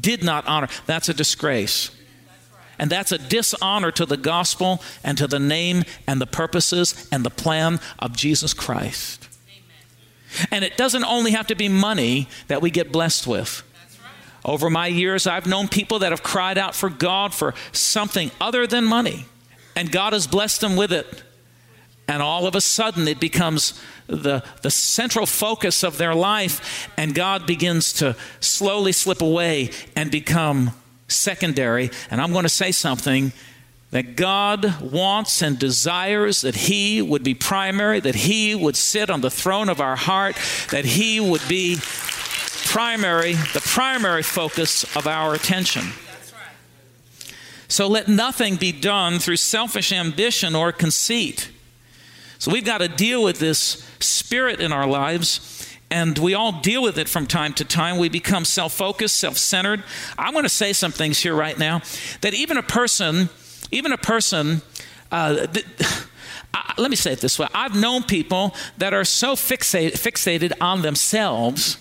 Did 0.00 0.24
not 0.24 0.46
honor. 0.46 0.68
That's 0.86 1.10
a 1.10 1.14
disgrace. 1.14 1.90
And 2.78 2.90
that's 2.90 3.12
a 3.12 3.18
dishonor 3.18 3.90
to 3.92 4.06
the 4.06 4.16
gospel 4.16 4.82
and 5.02 5.16
to 5.18 5.26
the 5.26 5.38
name 5.38 5.84
and 6.06 6.20
the 6.20 6.26
purposes 6.26 7.08
and 7.12 7.24
the 7.24 7.30
plan 7.30 7.80
of 7.98 8.16
Jesus 8.16 8.54
Christ. 8.54 9.28
Amen. 9.48 10.48
And 10.50 10.64
it 10.64 10.76
doesn't 10.76 11.04
only 11.04 11.32
have 11.32 11.46
to 11.48 11.54
be 11.54 11.68
money 11.68 12.28
that 12.48 12.62
we 12.62 12.70
get 12.70 12.92
blessed 12.92 13.26
with. 13.26 13.62
Over 14.44 14.68
my 14.68 14.88
years, 14.88 15.26
I've 15.26 15.46
known 15.46 15.68
people 15.68 16.00
that 16.00 16.12
have 16.12 16.22
cried 16.22 16.58
out 16.58 16.74
for 16.74 16.90
God 16.90 17.32
for 17.32 17.54
something 17.72 18.30
other 18.40 18.66
than 18.66 18.84
money, 18.84 19.24
and 19.74 19.90
God 19.90 20.12
has 20.12 20.26
blessed 20.26 20.60
them 20.60 20.76
with 20.76 20.92
it. 20.92 21.22
And 22.06 22.20
all 22.20 22.46
of 22.46 22.54
a 22.54 22.60
sudden, 22.60 23.08
it 23.08 23.18
becomes 23.18 23.80
the, 24.06 24.44
the 24.60 24.70
central 24.70 25.24
focus 25.24 25.82
of 25.82 25.96
their 25.96 26.14
life, 26.14 26.90
and 26.98 27.14
God 27.14 27.46
begins 27.46 27.94
to 27.94 28.14
slowly 28.40 28.92
slip 28.92 29.22
away 29.22 29.70
and 29.96 30.10
become 30.10 30.72
secondary. 31.14 31.90
And 32.10 32.20
I'm 32.20 32.32
going 32.32 32.44
to 32.44 32.48
say 32.48 32.72
something 32.72 33.32
that 33.90 34.16
God 34.16 34.80
wants 34.80 35.40
and 35.40 35.58
desires 35.58 36.40
that 36.40 36.56
He 36.56 37.00
would 37.00 37.22
be 37.22 37.34
primary, 37.34 38.00
that 38.00 38.16
He 38.16 38.54
would 38.54 38.76
sit 38.76 39.08
on 39.08 39.20
the 39.20 39.30
throne 39.30 39.68
of 39.68 39.80
our 39.80 39.96
heart, 39.96 40.36
that 40.70 40.84
He 40.84 41.20
would 41.20 41.46
be 41.48 41.78
primary, 42.66 43.34
the 43.34 43.62
primary 43.64 44.22
focus 44.24 44.84
of 44.96 45.06
our 45.06 45.34
attention. 45.34 45.92
So 47.68 47.86
let 47.86 48.08
nothing 48.08 48.56
be 48.56 48.72
done 48.72 49.18
through 49.18 49.36
selfish 49.36 49.92
ambition 49.92 50.54
or 50.54 50.72
conceit. 50.72 51.50
So 52.38 52.50
we've 52.50 52.64
got 52.64 52.78
to 52.78 52.88
deal 52.88 53.22
with 53.22 53.38
this 53.38 53.88
spirit 54.00 54.60
in 54.60 54.72
our 54.72 54.86
lives 54.86 55.68
and 55.94 56.18
we 56.18 56.34
all 56.34 56.50
deal 56.50 56.82
with 56.82 56.98
it 56.98 57.08
from 57.08 57.24
time 57.24 57.52
to 57.54 57.64
time. 57.64 57.98
We 57.98 58.08
become 58.08 58.44
self 58.44 58.72
focused, 58.72 59.16
self 59.16 59.38
centered. 59.38 59.84
I'm 60.18 60.32
going 60.32 60.42
to 60.42 60.48
say 60.48 60.72
some 60.72 60.90
things 60.90 61.20
here 61.20 61.36
right 61.36 61.56
now 61.56 61.82
that 62.20 62.34
even 62.34 62.56
a 62.56 62.64
person, 62.64 63.28
even 63.70 63.92
a 63.92 63.96
person, 63.96 64.62
uh, 65.12 65.46
th- 65.46 65.64
let 66.78 66.90
me 66.90 66.96
say 66.96 67.12
it 67.12 67.20
this 67.20 67.38
way 67.38 67.46
I've 67.54 67.76
known 67.76 68.02
people 68.02 68.56
that 68.76 68.92
are 68.92 69.04
so 69.04 69.36
fixated, 69.36 69.92
fixated 69.92 70.52
on 70.60 70.82
themselves 70.82 71.78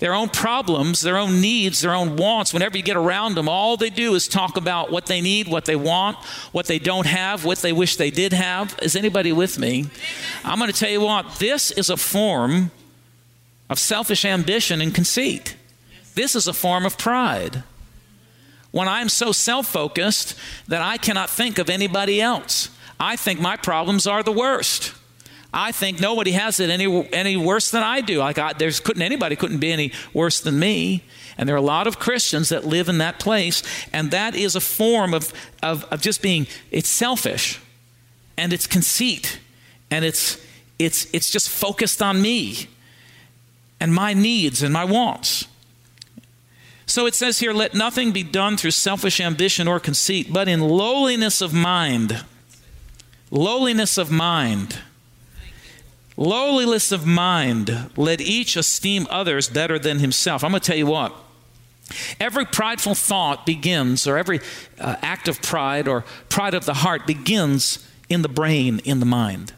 their 0.00 0.12
own 0.12 0.28
problems, 0.28 1.00
their 1.00 1.16
own 1.16 1.40
needs, 1.40 1.80
their 1.80 1.94
own 1.94 2.16
wants. 2.16 2.52
Whenever 2.52 2.76
you 2.76 2.82
get 2.82 2.96
around 2.96 3.36
them, 3.36 3.48
all 3.48 3.78
they 3.78 3.88
do 3.88 4.14
is 4.14 4.28
talk 4.28 4.58
about 4.58 4.90
what 4.90 5.06
they 5.06 5.22
need, 5.22 5.48
what 5.48 5.64
they 5.64 5.76
want, 5.76 6.18
what 6.52 6.66
they 6.66 6.80
don't 6.80 7.06
have, 7.06 7.44
what 7.44 7.58
they 7.58 7.72
wish 7.72 7.96
they 7.96 8.10
did 8.10 8.34
have. 8.34 8.76
Is 8.82 8.96
anybody 8.96 9.32
with 9.32 9.58
me? 9.58 9.86
I'm 10.44 10.58
going 10.58 10.70
to 10.70 10.78
tell 10.78 10.90
you 10.90 11.00
what, 11.00 11.36
this 11.36 11.70
is 11.70 11.88
a 11.88 11.96
form 11.96 12.72
of 13.68 13.78
selfish 13.78 14.24
ambition 14.24 14.80
and 14.80 14.94
conceit. 14.94 15.56
This 16.14 16.34
is 16.34 16.46
a 16.46 16.52
form 16.52 16.86
of 16.86 16.98
pride. 16.98 17.62
When 18.70 18.88
I'm 18.88 19.08
so 19.08 19.32
self 19.32 19.66
focused 19.66 20.36
that 20.68 20.82
I 20.82 20.96
cannot 20.96 21.30
think 21.30 21.58
of 21.58 21.70
anybody 21.70 22.20
else, 22.20 22.70
I 22.98 23.16
think 23.16 23.40
my 23.40 23.56
problems 23.56 24.06
are 24.06 24.22
the 24.22 24.32
worst. 24.32 24.92
I 25.52 25.70
think 25.70 26.00
nobody 26.00 26.32
has 26.32 26.58
it 26.58 26.68
any, 26.68 27.08
any 27.12 27.36
worse 27.36 27.70
than 27.70 27.84
I 27.84 28.00
do. 28.00 28.18
Like 28.18 28.38
I, 28.38 28.52
there's 28.52 28.80
couldn't 28.80 29.02
anybody 29.02 29.36
couldn't 29.36 29.60
be 29.60 29.72
any 29.72 29.92
worse 30.12 30.40
than 30.40 30.58
me. 30.58 31.04
And 31.38 31.48
there 31.48 31.54
are 31.54 31.58
a 31.58 31.62
lot 31.62 31.86
of 31.86 32.00
Christians 32.00 32.48
that 32.48 32.64
live 32.64 32.88
in 32.88 32.98
that 32.98 33.18
place, 33.20 33.62
and 33.92 34.10
that 34.10 34.34
is 34.34 34.56
a 34.56 34.60
form 34.60 35.14
of, 35.14 35.32
of, 35.62 35.84
of 35.84 36.00
just 36.00 36.22
being 36.22 36.46
it's 36.70 36.88
selfish 36.88 37.60
and 38.36 38.52
it's 38.52 38.66
conceit 38.66 39.38
and 39.90 40.04
it's 40.04 40.44
it's 40.78 41.06
it's 41.12 41.30
just 41.30 41.48
focused 41.48 42.02
on 42.02 42.20
me 42.20 42.68
and 43.84 43.94
my 43.94 44.14
needs 44.14 44.62
and 44.62 44.72
my 44.72 44.82
wants. 44.82 45.46
So 46.86 47.04
it 47.04 47.14
says 47.14 47.40
here, 47.40 47.52
let 47.52 47.74
nothing 47.74 48.12
be 48.12 48.22
done 48.22 48.56
through 48.56 48.70
selfish 48.70 49.20
ambition 49.20 49.68
or 49.68 49.78
conceit, 49.78 50.32
but 50.32 50.48
in 50.48 50.60
lowliness 50.60 51.42
of 51.42 51.52
mind. 51.52 52.24
Lowliness 53.30 53.98
of 53.98 54.10
mind. 54.10 54.78
Lowliness 56.16 56.92
of 56.92 57.04
mind. 57.06 57.90
Let 57.94 58.22
each 58.22 58.56
esteem 58.56 59.06
others 59.10 59.50
better 59.50 59.78
than 59.78 59.98
himself. 59.98 60.42
I'm 60.42 60.52
going 60.52 60.62
to 60.62 60.66
tell 60.66 60.78
you 60.78 60.86
what. 60.86 61.14
Every 62.18 62.46
prideful 62.46 62.94
thought 62.94 63.44
begins, 63.44 64.06
or 64.06 64.16
every 64.16 64.40
uh, 64.80 64.96
act 65.02 65.28
of 65.28 65.42
pride 65.42 65.86
or 65.86 66.06
pride 66.30 66.54
of 66.54 66.64
the 66.64 66.72
heart 66.72 67.06
begins 67.06 67.86
in 68.08 68.22
the 68.22 68.30
brain, 68.30 68.80
in 68.86 69.00
the 69.00 69.06
mind. 69.06 69.52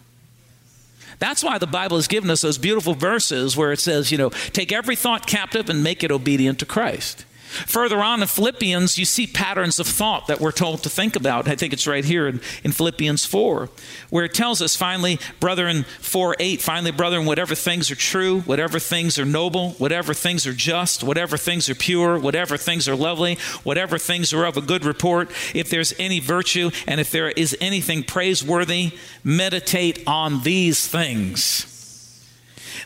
That's 1.18 1.42
why 1.42 1.58
the 1.58 1.66
Bible 1.66 1.96
has 1.96 2.08
given 2.08 2.30
us 2.30 2.42
those 2.42 2.58
beautiful 2.58 2.94
verses 2.94 3.56
where 3.56 3.72
it 3.72 3.80
says, 3.80 4.12
you 4.12 4.18
know, 4.18 4.30
take 4.52 4.72
every 4.72 4.96
thought 4.96 5.26
captive 5.26 5.70
and 5.70 5.82
make 5.82 6.04
it 6.04 6.10
obedient 6.10 6.58
to 6.58 6.66
Christ. 6.66 7.24
Further 7.66 8.02
on 8.02 8.20
in 8.20 8.28
Philippians, 8.28 8.98
you 8.98 9.04
see 9.04 9.26
patterns 9.26 9.78
of 9.78 9.86
thought 9.86 10.26
that 10.26 10.40
we're 10.40 10.52
told 10.52 10.82
to 10.82 10.90
think 10.90 11.16
about. 11.16 11.48
I 11.48 11.56
think 11.56 11.72
it's 11.72 11.86
right 11.86 12.04
here 12.04 12.26
in, 12.26 12.40
in 12.62 12.72
Philippians 12.72 13.24
4, 13.24 13.68
where 14.10 14.24
it 14.24 14.34
tells 14.34 14.60
us 14.60 14.76
finally, 14.76 15.18
brethren, 15.40 15.84
4 16.00 16.36
8, 16.38 16.60
finally, 16.60 16.90
brethren, 16.90 17.26
whatever 17.26 17.54
things 17.54 17.90
are 17.90 17.96
true, 17.96 18.40
whatever 18.42 18.78
things 18.78 19.18
are 19.18 19.24
noble, 19.24 19.70
whatever 19.72 20.14
things 20.14 20.46
are 20.46 20.52
just, 20.52 21.02
whatever 21.02 21.36
things 21.36 21.68
are 21.68 21.74
pure, 21.74 22.18
whatever 22.18 22.56
things 22.56 22.88
are 22.88 22.96
lovely, 22.96 23.36
whatever 23.62 23.98
things 23.98 24.32
are 24.32 24.44
of 24.44 24.56
a 24.56 24.60
good 24.60 24.84
report, 24.84 25.30
if 25.54 25.70
there's 25.70 25.94
any 25.98 26.20
virtue 26.20 26.70
and 26.86 27.00
if 27.00 27.10
there 27.10 27.30
is 27.30 27.56
anything 27.60 28.02
praiseworthy, 28.02 28.92
meditate 29.24 30.02
on 30.06 30.42
these 30.42 30.86
things. 30.86 31.75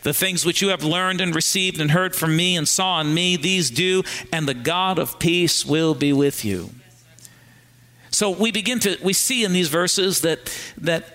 The 0.03 0.13
things 0.13 0.45
which 0.45 0.61
you 0.61 0.69
have 0.69 0.83
learned 0.83 1.21
and 1.21 1.33
received 1.35 1.79
and 1.79 1.91
heard 1.91 2.15
from 2.15 2.35
me 2.35 2.55
and 2.55 2.67
saw 2.67 3.01
in 3.01 3.13
me, 3.13 3.35
these 3.35 3.69
do, 3.69 4.03
and 4.31 4.47
the 4.47 4.53
God 4.53 4.99
of 4.99 5.19
peace 5.19 5.65
will 5.65 5.93
be 5.95 6.13
with 6.13 6.43
you. 6.45 6.69
So 8.11 8.29
we 8.29 8.51
begin 8.51 8.79
to 8.79 8.97
we 9.01 9.13
see 9.13 9.43
in 9.43 9.53
these 9.53 9.69
verses 9.69 10.21
that 10.21 10.53
that 10.77 11.05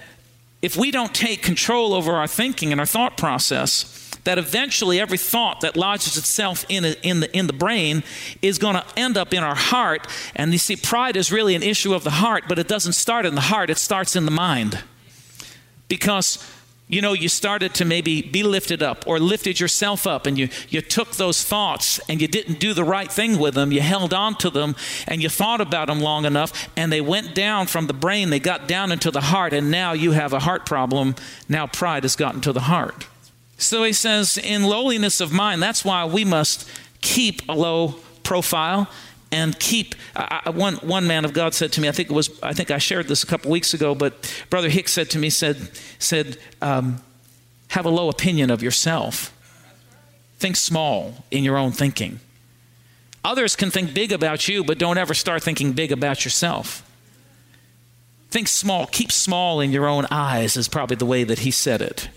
if 0.62 0.76
we 0.76 0.90
don't 0.90 1.14
take 1.14 1.42
control 1.42 1.92
over 1.92 2.12
our 2.12 2.26
thinking 2.26 2.72
and 2.72 2.80
our 2.80 2.86
thought 2.86 3.16
process, 3.16 4.10
that 4.24 4.38
eventually 4.38 4.98
every 4.98 5.18
thought 5.18 5.60
that 5.60 5.76
lodges 5.76 6.16
itself 6.16 6.64
in, 6.68 6.84
a, 6.84 6.96
in, 7.02 7.20
the, 7.20 7.36
in 7.36 7.46
the 7.46 7.52
brain 7.52 8.02
is 8.42 8.58
going 8.58 8.74
to 8.74 8.84
end 8.96 9.16
up 9.16 9.32
in 9.32 9.44
our 9.44 9.54
heart. 9.54 10.08
And 10.34 10.50
you 10.50 10.58
see, 10.58 10.74
pride 10.74 11.16
is 11.16 11.30
really 11.30 11.54
an 11.54 11.62
issue 11.62 11.94
of 11.94 12.02
the 12.02 12.10
heart, 12.10 12.44
but 12.48 12.58
it 12.58 12.66
doesn't 12.66 12.94
start 12.94 13.24
in 13.24 13.36
the 13.36 13.42
heart, 13.42 13.70
it 13.70 13.78
starts 13.78 14.16
in 14.16 14.24
the 14.24 14.32
mind. 14.32 14.80
Because 15.86 16.44
you 16.88 17.02
know, 17.02 17.14
you 17.14 17.28
started 17.28 17.74
to 17.74 17.84
maybe 17.84 18.22
be 18.22 18.44
lifted 18.44 18.80
up 18.80 19.06
or 19.08 19.18
lifted 19.18 19.58
yourself 19.58 20.06
up 20.06 20.24
and 20.24 20.38
you, 20.38 20.48
you 20.68 20.80
took 20.80 21.16
those 21.16 21.42
thoughts 21.42 21.98
and 22.08 22.20
you 22.22 22.28
didn't 22.28 22.60
do 22.60 22.72
the 22.74 22.84
right 22.84 23.10
thing 23.10 23.40
with 23.40 23.54
them. 23.54 23.72
You 23.72 23.80
held 23.80 24.14
on 24.14 24.36
to 24.36 24.50
them 24.50 24.76
and 25.08 25.20
you 25.20 25.28
thought 25.28 25.60
about 25.60 25.88
them 25.88 26.00
long 26.00 26.24
enough 26.24 26.68
and 26.76 26.92
they 26.92 27.00
went 27.00 27.34
down 27.34 27.66
from 27.66 27.88
the 27.88 27.92
brain, 27.92 28.30
they 28.30 28.38
got 28.38 28.68
down 28.68 28.92
into 28.92 29.10
the 29.10 29.20
heart, 29.20 29.52
and 29.52 29.68
now 29.68 29.94
you 29.94 30.12
have 30.12 30.32
a 30.32 30.40
heart 30.40 30.64
problem. 30.64 31.16
Now 31.48 31.66
pride 31.66 32.04
has 32.04 32.14
gotten 32.14 32.40
to 32.42 32.52
the 32.52 32.60
heart. 32.60 33.08
So 33.58 33.82
he 33.82 33.92
says, 33.92 34.38
in 34.38 34.62
lowliness 34.62 35.20
of 35.20 35.32
mind, 35.32 35.62
that's 35.62 35.84
why 35.84 36.04
we 36.04 36.24
must 36.24 36.68
keep 37.00 37.42
a 37.48 37.54
low 37.54 37.96
profile 38.22 38.88
and 39.32 39.58
keep 39.58 39.94
I, 40.14 40.50
one 40.50 40.76
one 40.76 41.06
man 41.06 41.24
of 41.24 41.32
God 41.32 41.54
said 41.54 41.72
to 41.72 41.80
me 41.80 41.88
I 41.88 41.92
think 41.92 42.10
it 42.10 42.14
was 42.14 42.30
I 42.42 42.52
think 42.52 42.70
I 42.70 42.78
shared 42.78 43.08
this 43.08 43.22
a 43.22 43.26
couple 43.26 43.50
weeks 43.50 43.74
ago 43.74 43.94
but 43.94 44.14
brother 44.50 44.68
Hicks 44.68 44.92
said 44.92 45.10
to 45.10 45.18
me 45.18 45.30
said 45.30 45.70
said 45.98 46.38
um, 46.62 47.02
have 47.68 47.84
a 47.84 47.90
low 47.90 48.08
opinion 48.08 48.50
of 48.50 48.62
yourself. 48.62 49.32
Think 50.38 50.56
small 50.56 51.24
in 51.30 51.44
your 51.44 51.56
own 51.56 51.72
thinking. 51.72 52.20
Others 53.24 53.56
can 53.56 53.70
think 53.70 53.94
big 53.94 54.12
about 54.12 54.48
you 54.48 54.62
but 54.62 54.78
don't 54.78 54.98
ever 54.98 55.14
start 55.14 55.42
thinking 55.42 55.72
big 55.72 55.90
about 55.90 56.24
yourself. 56.24 56.82
Think 58.30 58.48
small 58.48 58.86
keep 58.86 59.10
small 59.10 59.60
in 59.60 59.72
your 59.72 59.86
own 59.86 60.06
eyes 60.10 60.56
is 60.56 60.68
probably 60.68 60.96
the 60.96 61.06
way 61.06 61.24
that 61.24 61.40
he 61.40 61.50
said 61.50 61.82
it 61.82 62.08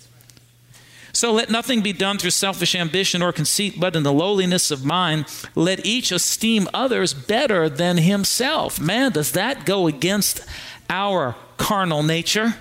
so 1.14 1.32
let 1.34 1.50
nothing 1.50 1.82
be 1.82 1.94
done 1.94 2.18
through 2.18 2.32
selfish 2.32 2.76
ambition 2.76 3.22
or 3.22 3.32
conceit, 3.32 3.80
but 3.80 3.96
in 3.96 4.04
the 4.04 4.14
lowliness 4.14 4.72
of 4.72 4.86
mind, 4.86 5.26
let 5.56 5.86
each 5.86 6.12
esteem 6.12 6.68
others 6.74 7.14
better 7.14 7.68
than 7.70 7.98
himself. 7.98 8.80
Man, 8.80 9.12
does 9.12 9.32
that 9.32 9.66
go 9.66 9.88
against 9.88 10.42
our 10.90 11.36
carnal 11.58 12.04
nature? 12.04 12.56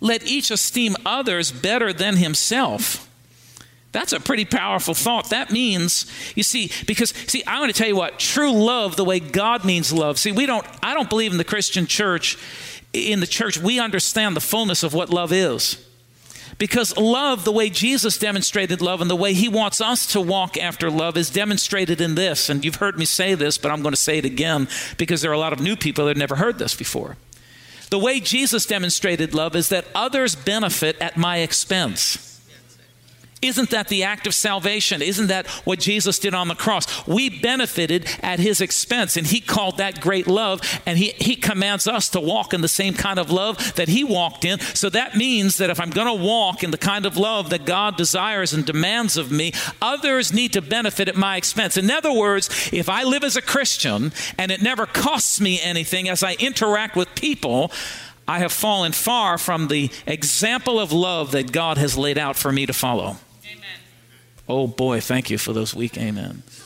Let 0.00 0.26
each 0.26 0.50
esteem 0.50 0.96
others 1.04 1.50
better 1.50 1.92
than 1.92 2.16
himself. 2.16 3.08
That's 3.90 4.12
a 4.12 4.20
pretty 4.20 4.44
powerful 4.44 4.94
thought. 4.94 5.30
That 5.30 5.50
means, 5.50 6.06
you 6.36 6.42
see, 6.42 6.70
because 6.86 7.10
see, 7.26 7.42
I 7.44 7.58
want 7.58 7.74
to 7.74 7.78
tell 7.78 7.88
you 7.88 7.96
what, 7.96 8.18
true 8.18 8.52
love, 8.52 8.96
the 8.96 9.04
way 9.04 9.18
God 9.18 9.64
means 9.64 9.92
love. 9.92 10.18
See, 10.18 10.30
we 10.30 10.46
don't 10.46 10.66
I 10.82 10.94
don't 10.94 11.08
believe 11.08 11.32
in 11.32 11.38
the 11.38 11.44
Christian 11.44 11.86
church. 11.86 12.38
In 12.92 13.20
the 13.20 13.26
church, 13.26 13.58
we 13.58 13.80
understand 13.80 14.36
the 14.36 14.40
fullness 14.40 14.82
of 14.82 14.94
what 14.94 15.10
love 15.10 15.32
is. 15.32 15.84
Because 16.56 16.96
love, 16.96 17.44
the 17.44 17.52
way 17.52 17.68
Jesus 17.68 18.18
demonstrated 18.18 18.80
love 18.80 19.00
and 19.00 19.10
the 19.10 19.16
way 19.16 19.34
he 19.34 19.48
wants 19.48 19.80
us 19.80 20.06
to 20.08 20.20
walk 20.20 20.56
after 20.56 20.90
love, 20.90 21.16
is 21.16 21.30
demonstrated 21.30 22.00
in 22.00 22.14
this. 22.14 22.48
And 22.48 22.64
you've 22.64 22.76
heard 22.76 22.98
me 22.98 23.04
say 23.04 23.34
this, 23.34 23.58
but 23.58 23.70
I'm 23.70 23.82
going 23.82 23.92
to 23.92 24.00
say 24.00 24.18
it 24.18 24.24
again 24.24 24.68
because 24.96 25.20
there 25.20 25.30
are 25.30 25.34
a 25.34 25.38
lot 25.38 25.52
of 25.52 25.60
new 25.60 25.76
people 25.76 26.06
that 26.06 26.10
have 26.10 26.16
never 26.16 26.36
heard 26.36 26.58
this 26.58 26.74
before. 26.74 27.16
The 27.90 27.98
way 27.98 28.20
Jesus 28.20 28.66
demonstrated 28.66 29.34
love 29.34 29.56
is 29.56 29.70
that 29.70 29.86
others 29.94 30.34
benefit 30.34 30.96
at 31.00 31.16
my 31.16 31.38
expense. 31.38 32.27
Isn't 33.40 33.70
that 33.70 33.88
the 33.88 34.02
act 34.02 34.26
of 34.26 34.34
salvation? 34.34 35.00
Isn't 35.00 35.28
that 35.28 35.46
what 35.64 35.78
Jesus 35.78 36.18
did 36.18 36.34
on 36.34 36.48
the 36.48 36.56
cross? 36.56 37.06
We 37.06 37.28
benefited 37.28 38.06
at 38.20 38.40
his 38.40 38.60
expense, 38.60 39.16
and 39.16 39.26
he 39.26 39.40
called 39.40 39.78
that 39.78 40.00
great 40.00 40.26
love, 40.26 40.60
and 40.84 40.98
he, 40.98 41.12
he 41.18 41.36
commands 41.36 41.86
us 41.86 42.08
to 42.10 42.20
walk 42.20 42.52
in 42.52 42.62
the 42.62 42.68
same 42.68 42.94
kind 42.94 43.18
of 43.18 43.30
love 43.30 43.74
that 43.76 43.88
he 43.88 44.02
walked 44.02 44.44
in. 44.44 44.58
So 44.58 44.90
that 44.90 45.16
means 45.16 45.58
that 45.58 45.70
if 45.70 45.80
I'm 45.80 45.90
going 45.90 46.18
to 46.18 46.24
walk 46.24 46.64
in 46.64 46.72
the 46.72 46.78
kind 46.78 47.06
of 47.06 47.16
love 47.16 47.50
that 47.50 47.64
God 47.64 47.96
desires 47.96 48.52
and 48.52 48.64
demands 48.64 49.16
of 49.16 49.30
me, 49.30 49.52
others 49.80 50.32
need 50.32 50.52
to 50.54 50.62
benefit 50.62 51.08
at 51.08 51.16
my 51.16 51.36
expense. 51.36 51.76
In 51.76 51.90
other 51.90 52.12
words, 52.12 52.70
if 52.72 52.88
I 52.88 53.04
live 53.04 53.22
as 53.22 53.36
a 53.36 53.42
Christian 53.42 54.12
and 54.36 54.50
it 54.50 54.62
never 54.62 54.84
costs 54.84 55.40
me 55.40 55.60
anything 55.62 56.08
as 56.08 56.24
I 56.24 56.34
interact 56.34 56.96
with 56.96 57.14
people, 57.14 57.70
I 58.26 58.40
have 58.40 58.52
fallen 58.52 58.92
far 58.92 59.38
from 59.38 59.68
the 59.68 59.90
example 60.06 60.78
of 60.78 60.92
love 60.92 61.32
that 61.32 61.52
God 61.52 61.78
has 61.78 61.96
laid 61.96 62.18
out 62.18 62.36
for 62.36 62.52
me 62.52 62.66
to 62.66 62.72
follow. 62.72 63.16
Oh 64.48 64.66
boy, 64.66 65.00
thank 65.00 65.30
you 65.30 65.38
for 65.38 65.52
those 65.52 65.74
weak 65.74 65.98
amens. 65.98 66.64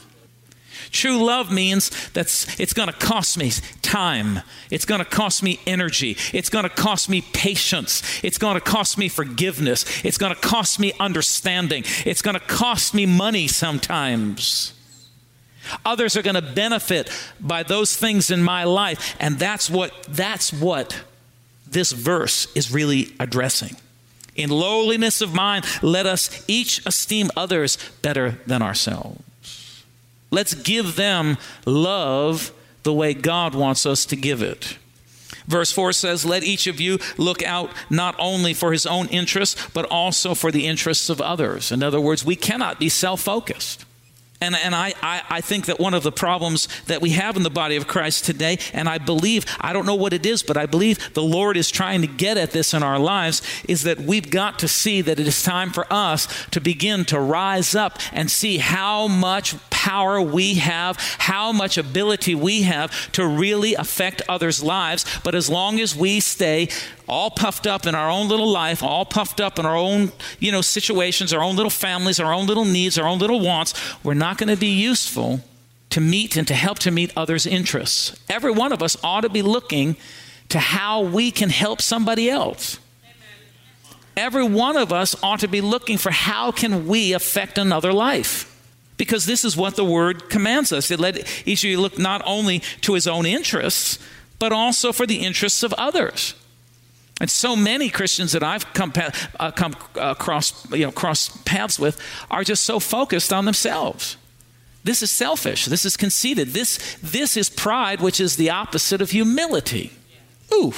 True 0.90 1.24
love 1.24 1.50
means 1.50 1.88
that 2.10 2.26
it's 2.58 2.74
going 2.74 2.88
to 2.88 2.94
cost 2.94 3.38
me 3.38 3.50
time. 3.80 4.40
It's 4.70 4.84
going 4.84 4.98
to 4.98 5.06
cost 5.06 5.42
me 5.42 5.58
energy. 5.66 6.18
It's 6.34 6.50
going 6.50 6.64
to 6.64 6.68
cost 6.68 7.08
me 7.08 7.22
patience. 7.32 8.02
It's 8.22 8.36
going 8.36 8.54
to 8.54 8.60
cost 8.60 8.98
me 8.98 9.08
forgiveness. 9.08 10.04
It's 10.04 10.18
going 10.18 10.34
to 10.34 10.40
cost 10.40 10.78
me 10.78 10.92
understanding. 11.00 11.84
It's 12.04 12.20
going 12.20 12.34
to 12.34 12.40
cost 12.40 12.92
me 12.92 13.06
money 13.06 13.48
sometimes. 13.48 14.74
Others 15.84 16.16
are 16.16 16.22
going 16.22 16.34
to 16.34 16.42
benefit 16.42 17.08
by 17.40 17.62
those 17.62 17.96
things 17.96 18.30
in 18.30 18.42
my 18.42 18.64
life, 18.64 19.16
and 19.18 19.38
that's 19.38 19.70
what 19.70 19.92
that's 20.08 20.52
what 20.52 21.00
this 21.66 21.92
verse 21.92 22.48
is 22.54 22.72
really 22.72 23.14
addressing. 23.18 23.76
In 24.34 24.50
lowliness 24.50 25.20
of 25.20 25.34
mind, 25.34 25.64
let 25.82 26.06
us 26.06 26.44
each 26.48 26.84
esteem 26.86 27.30
others 27.36 27.76
better 28.00 28.38
than 28.46 28.62
ourselves. 28.62 29.22
Let's 30.30 30.54
give 30.54 30.96
them 30.96 31.36
love 31.66 32.52
the 32.82 32.94
way 32.94 33.14
God 33.14 33.54
wants 33.54 33.84
us 33.84 34.06
to 34.06 34.16
give 34.16 34.42
it. 34.42 34.78
Verse 35.46 35.72
4 35.72 35.92
says, 35.92 36.24
Let 36.24 36.44
each 36.44 36.66
of 36.66 36.80
you 36.80 36.98
look 37.18 37.42
out 37.42 37.70
not 37.90 38.14
only 38.18 38.54
for 38.54 38.72
his 38.72 38.86
own 38.86 39.08
interests, 39.08 39.68
but 39.74 39.84
also 39.86 40.34
for 40.34 40.50
the 40.50 40.66
interests 40.66 41.10
of 41.10 41.20
others. 41.20 41.72
In 41.72 41.82
other 41.82 42.00
words, 42.00 42.24
we 42.24 42.36
cannot 42.36 42.78
be 42.78 42.88
self 42.88 43.20
focused. 43.20 43.84
And, 44.42 44.56
and 44.56 44.74
I, 44.74 44.92
I, 45.00 45.22
I, 45.30 45.40
think 45.40 45.66
that 45.66 45.78
one 45.78 45.94
of 45.94 46.02
the 46.02 46.10
problems 46.10 46.66
that 46.86 47.00
we 47.00 47.10
have 47.10 47.36
in 47.36 47.44
the 47.44 47.48
body 47.48 47.76
of 47.76 47.86
Christ 47.86 48.24
today, 48.24 48.58
and 48.72 48.88
I 48.88 48.98
believe, 48.98 49.46
I 49.60 49.72
don't 49.72 49.86
know 49.86 49.94
what 49.94 50.12
it 50.12 50.26
is, 50.26 50.42
but 50.42 50.56
I 50.56 50.66
believe 50.66 51.14
the 51.14 51.22
Lord 51.22 51.56
is 51.56 51.70
trying 51.70 52.00
to 52.00 52.08
get 52.08 52.36
at 52.36 52.50
this 52.50 52.74
in 52.74 52.82
our 52.82 52.98
lives, 52.98 53.40
is 53.68 53.84
that 53.84 54.00
we've 54.00 54.32
got 54.32 54.58
to 54.58 54.66
see 54.66 55.00
that 55.00 55.20
it 55.20 55.28
is 55.28 55.44
time 55.44 55.70
for 55.70 55.86
us 55.92 56.26
to 56.50 56.60
begin 56.60 57.04
to 57.04 57.20
rise 57.20 57.76
up 57.76 58.00
and 58.12 58.28
see 58.28 58.58
how 58.58 59.06
much 59.06 59.54
power 59.82 60.22
we 60.22 60.54
have, 60.54 60.96
how 61.18 61.50
much 61.50 61.76
ability 61.76 62.36
we 62.36 62.62
have 62.62 63.10
to 63.10 63.26
really 63.26 63.74
affect 63.74 64.22
others' 64.28 64.62
lives. 64.62 65.04
But 65.24 65.34
as 65.34 65.50
long 65.50 65.80
as 65.80 65.96
we 65.96 66.20
stay 66.20 66.68
all 67.08 67.30
puffed 67.30 67.66
up 67.66 67.84
in 67.84 67.96
our 67.96 68.08
own 68.08 68.28
little 68.28 68.48
life, 68.48 68.80
all 68.80 69.04
puffed 69.04 69.40
up 69.40 69.58
in 69.58 69.66
our 69.66 69.74
own, 69.74 70.12
you 70.38 70.52
know, 70.52 70.60
situations, 70.60 71.32
our 71.32 71.42
own 71.42 71.56
little 71.56 71.68
families, 71.68 72.20
our 72.20 72.32
own 72.32 72.46
little 72.46 72.64
needs, 72.64 72.96
our 72.96 73.08
own 73.08 73.18
little 73.18 73.40
wants, 73.40 73.74
we're 74.04 74.14
not 74.14 74.38
going 74.38 74.50
to 74.50 74.56
be 74.56 74.72
useful 74.72 75.40
to 75.90 76.00
meet 76.00 76.36
and 76.36 76.46
to 76.46 76.54
help 76.54 76.78
to 76.78 76.92
meet 76.92 77.12
others' 77.16 77.44
interests. 77.44 78.16
Every 78.28 78.52
one 78.52 78.72
of 78.72 78.84
us 78.84 78.96
ought 79.02 79.22
to 79.22 79.30
be 79.30 79.42
looking 79.42 79.96
to 80.50 80.60
how 80.60 81.00
we 81.00 81.32
can 81.32 81.50
help 81.50 81.82
somebody 81.82 82.30
else. 82.30 82.78
Every 84.16 84.46
one 84.46 84.76
of 84.76 84.92
us 84.92 85.20
ought 85.24 85.40
to 85.40 85.48
be 85.48 85.60
looking 85.60 85.98
for 85.98 86.12
how 86.12 86.52
can 86.52 86.86
we 86.86 87.14
affect 87.14 87.58
another 87.58 87.92
life 87.92 88.51
because 88.96 89.26
this 89.26 89.44
is 89.44 89.56
what 89.56 89.76
the 89.76 89.84
word 89.84 90.28
commands 90.28 90.72
us. 90.72 90.90
It 90.90 91.00
let 91.00 91.16
each 91.46 91.64
of 91.64 91.70
you 91.70 91.80
look 91.80 91.98
not 91.98 92.22
only 92.24 92.60
to 92.82 92.94
his 92.94 93.06
own 93.06 93.26
interests, 93.26 93.98
but 94.38 94.52
also 94.52 94.92
for 94.92 95.06
the 95.06 95.16
interests 95.16 95.62
of 95.62 95.72
others. 95.74 96.34
And 97.20 97.30
so 97.30 97.54
many 97.54 97.88
Christians 97.88 98.32
that 98.32 98.42
I've 98.42 98.72
come, 98.72 98.92
uh, 99.38 99.52
come 99.52 99.76
across, 99.94 100.68
you 100.72 100.86
know, 100.86 100.92
cross 100.92 101.28
paths 101.44 101.78
with 101.78 102.00
are 102.30 102.42
just 102.42 102.64
so 102.64 102.80
focused 102.80 103.32
on 103.32 103.44
themselves. 103.44 104.16
This 104.84 105.02
is 105.02 105.12
selfish. 105.12 105.66
This 105.66 105.84
is 105.84 105.96
conceited. 105.96 106.48
This, 106.48 106.96
this 107.00 107.36
is 107.36 107.48
pride, 107.48 108.00
which 108.00 108.20
is 108.20 108.34
the 108.34 108.50
opposite 108.50 109.00
of 109.00 109.10
humility. 109.10 109.92
Ooh. 110.52 110.72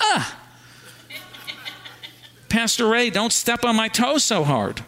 Ah. 0.00 0.36
Pastor 2.48 2.88
Ray, 2.88 3.10
don't 3.10 3.32
step 3.32 3.64
on 3.64 3.76
my 3.76 3.86
toes 3.86 4.24
so 4.24 4.42
hard. 4.42 4.82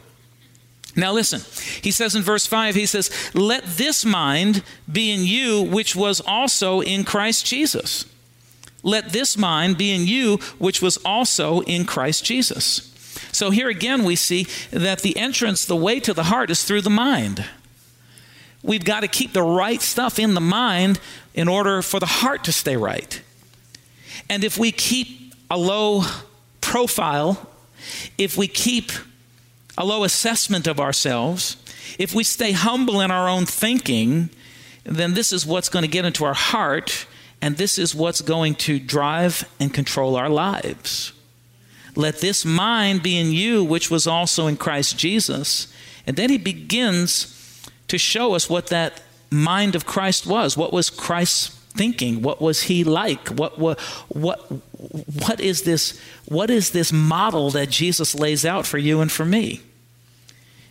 Now, 0.95 1.13
listen, 1.13 1.41
he 1.83 1.91
says 1.91 2.15
in 2.15 2.23
verse 2.23 2.47
5, 2.47 2.75
he 2.75 2.87
says, 2.87 3.11
Let 3.35 3.65
this 3.65 4.05
mind 4.05 4.63
be 4.91 5.11
in 5.11 5.25
you, 5.25 5.63
which 5.63 5.97
was 5.97 6.21
also 6.21 6.81
in 6.81 7.05
Christ 7.05 7.47
Jesus. 7.47 8.05
Let 8.83 9.11
this 9.11 9.37
mind 9.37 9.79
be 9.79 9.93
in 9.93 10.07
you, 10.07 10.37
which 10.59 10.83
was 10.83 10.99
also 11.05 11.61
in 11.63 11.87
Christ 11.87 12.25
Jesus. 12.25 12.89
So 13.33 13.51
here 13.51 13.69
again, 13.69 14.05
we 14.05 14.17
see 14.17 14.47
that 14.71 15.01
the 15.01 15.17
entrance, 15.17 15.65
the 15.65 15.77
way 15.77 16.01
to 16.01 16.13
the 16.13 16.25
heart, 16.25 16.51
is 16.51 16.65
through 16.65 16.83
the 16.83 16.91
mind. 16.91 17.45
We've 18.63 18.85
got 18.85 19.01
to 19.01 19.09
keep 19.09 19.33
the 19.33 19.43
right 19.43 19.81
stuff 19.81 20.19
in 20.19 20.35
the 20.35 20.41
mind 20.41 21.01
in 21.35 21.49
order 21.49 21.81
for 21.81 22.01
the 22.01 22.07
heart 22.07 22.45
to 22.45 22.53
stay 22.53 22.77
right. 22.77 23.21
And 24.29 24.45
if 24.45 24.59
we 24.59 24.73
keep 24.73 25.35
a 25.51 25.57
low 25.57 26.05
profile, 26.61 27.49
if 28.19 28.37
we 28.37 28.47
keep 28.49 28.93
a 29.77 29.85
low 29.85 30.05
assessment 30.05 30.67
of 30.67 30.81
ourselves, 30.81 31.57
if 31.99 32.15
we 32.15 32.25
stay 32.25 32.53
humble 32.53 33.01
in 33.01 33.11
our 33.11 33.29
own 33.29 33.47
thinking, 33.47 34.31
then 34.85 35.15
this 35.15 35.33
is 35.33 35.47
what's 35.47 35.69
going 35.69 35.85
to 35.85 35.91
get 35.91 36.05
into 36.05 36.25
our 36.25 36.35
heart 36.35 37.07
and 37.41 37.57
this 37.57 37.77
is 37.77 37.95
what's 37.95 38.21
going 38.21 38.55
to 38.55 38.79
drive 38.79 39.49
and 39.59 39.75
control 39.75 40.15
our 40.15 40.29
lives. 40.29 41.13
Let 41.97 42.21
this 42.21 42.45
mind 42.45 43.03
be 43.03 43.19
in 43.19 43.33
you, 43.33 43.65
which 43.65 43.91
was 43.91 44.07
also 44.07 44.47
in 44.47 44.57
Christ 44.57 44.97
Jesus. 44.97 45.73
And 46.07 46.17
then 46.17 46.31
he 46.31 46.39
begins 46.39 47.69
to 47.89 47.99
show 47.99 48.35
us 48.35 48.49
what 48.49 48.69
that 48.69 49.03
mind 49.31 49.75
of 49.75 49.85
Christ 49.85 50.27
was. 50.27 50.57
What 50.57 50.73
was 50.73 50.89
Christ's 50.89 51.59
thinking? 51.73 52.23
What 52.23 52.41
was 52.41 52.63
he 52.65 52.85
like? 52.85 53.29
What, 53.29 53.59
what, 53.59 53.81
what, 54.09 54.39
what, 54.49 55.41
is 55.41 55.63
this, 55.63 56.01
what 56.27 56.51
is 56.51 56.71
this 56.71 56.93
model 56.93 57.51
that 57.51 57.71
Jesus 57.71 58.15
lays 58.15 58.45
out 58.45 58.67
for 58.67 58.79
you 58.79 59.01
and 59.01 59.11
for 59.11 59.25
me? 59.25 59.61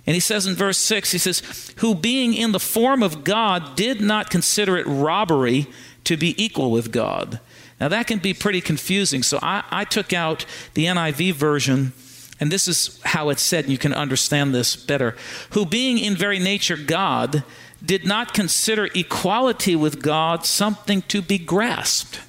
And 0.08 0.16
he 0.16 0.20
says 0.20 0.48
in 0.48 0.56
verse 0.56 0.78
6, 0.80 1.12
he 1.12 1.18
says, 1.18 1.74
Who 1.78 1.94
being 1.94 2.34
in 2.34 2.52
the 2.52 2.60
form 2.60 3.04
of 3.04 3.24
God 3.24 3.76
did 3.76 4.02
not 4.02 4.30
consider 4.30 4.78
it 4.78 4.88
robbery 4.88 5.68
to 6.06 6.18
be 6.18 6.42
equal 6.44 6.72
with 6.72 6.92
God. 6.92 7.40
Now, 7.80 7.88
that 7.88 8.08
can 8.08 8.20
be 8.20 8.34
pretty 8.34 8.62
confusing. 8.62 9.24
So 9.24 9.40
I, 9.42 9.64
I 9.72 9.86
took 9.86 10.14
out 10.14 10.46
the 10.74 10.86
NIV 10.86 11.34
version, 11.34 11.94
and 12.40 12.52
this 12.52 12.68
is 12.68 13.00
how 13.04 13.30
it's 13.30 13.42
said, 13.42 13.66
and 13.66 13.72
you 13.72 13.78
can 13.78 13.94
understand 13.94 14.54
this 14.54 14.76
better. 14.76 15.16
Who, 15.52 15.66
being 15.66 15.98
in 15.98 16.16
very 16.16 16.40
nature 16.40 16.78
God, 16.78 17.44
did 17.84 18.06
not 18.06 18.34
consider 18.34 18.90
equality 18.94 19.76
with 19.76 20.02
God 20.02 20.46
something 20.46 21.02
to 21.04 21.22
be 21.22 21.38
grasped. 21.38 22.20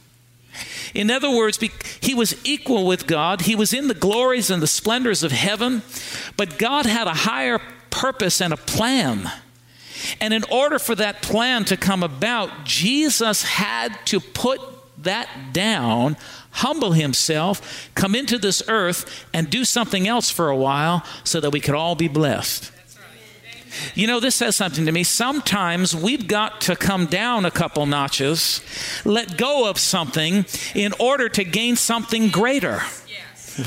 In 0.94 1.10
other 1.10 1.30
words, 1.30 1.58
he 2.00 2.14
was 2.14 2.36
equal 2.44 2.86
with 2.86 3.06
God. 3.06 3.42
He 3.42 3.56
was 3.56 3.72
in 3.72 3.88
the 3.88 3.94
glories 3.94 4.50
and 4.50 4.62
the 4.62 4.66
splendors 4.66 5.22
of 5.22 5.32
heaven, 5.32 5.82
but 6.36 6.58
God 6.58 6.86
had 6.86 7.06
a 7.06 7.14
higher 7.14 7.60
purpose 7.90 8.40
and 8.40 8.52
a 8.52 8.58
plan. 8.58 9.30
And 10.20 10.34
in 10.34 10.44
order 10.50 10.78
for 10.78 10.94
that 10.96 11.22
plan 11.22 11.64
to 11.66 11.76
come 11.76 12.02
about, 12.02 12.64
Jesus 12.64 13.42
had 13.42 13.98
to 14.06 14.20
put 14.20 14.60
that 15.04 15.52
down, 15.52 16.16
humble 16.50 16.92
himself, 16.92 17.90
come 17.94 18.14
into 18.14 18.38
this 18.38 18.62
earth, 18.68 19.26
and 19.32 19.48
do 19.48 19.64
something 19.64 20.06
else 20.06 20.30
for 20.30 20.48
a 20.48 20.56
while 20.56 21.04
so 21.24 21.40
that 21.40 21.50
we 21.50 21.60
could 21.60 21.74
all 21.74 21.94
be 21.94 22.08
blessed. 22.08 22.70
You 23.94 24.06
know, 24.06 24.20
this 24.20 24.34
says 24.34 24.56
something 24.56 24.86
to 24.86 24.92
me. 24.92 25.04
Sometimes 25.04 25.94
we've 25.94 26.26
got 26.26 26.60
to 26.62 26.76
come 26.76 27.06
down 27.06 27.44
a 27.44 27.50
couple 27.50 27.86
notches, 27.86 28.60
let 29.04 29.36
go 29.36 29.68
of 29.68 29.78
something 29.78 30.44
in 30.74 30.92
order 30.98 31.28
to 31.30 31.44
gain 31.44 31.76
something 31.76 32.28
greater. 32.28 32.82
Yes. 33.08 33.58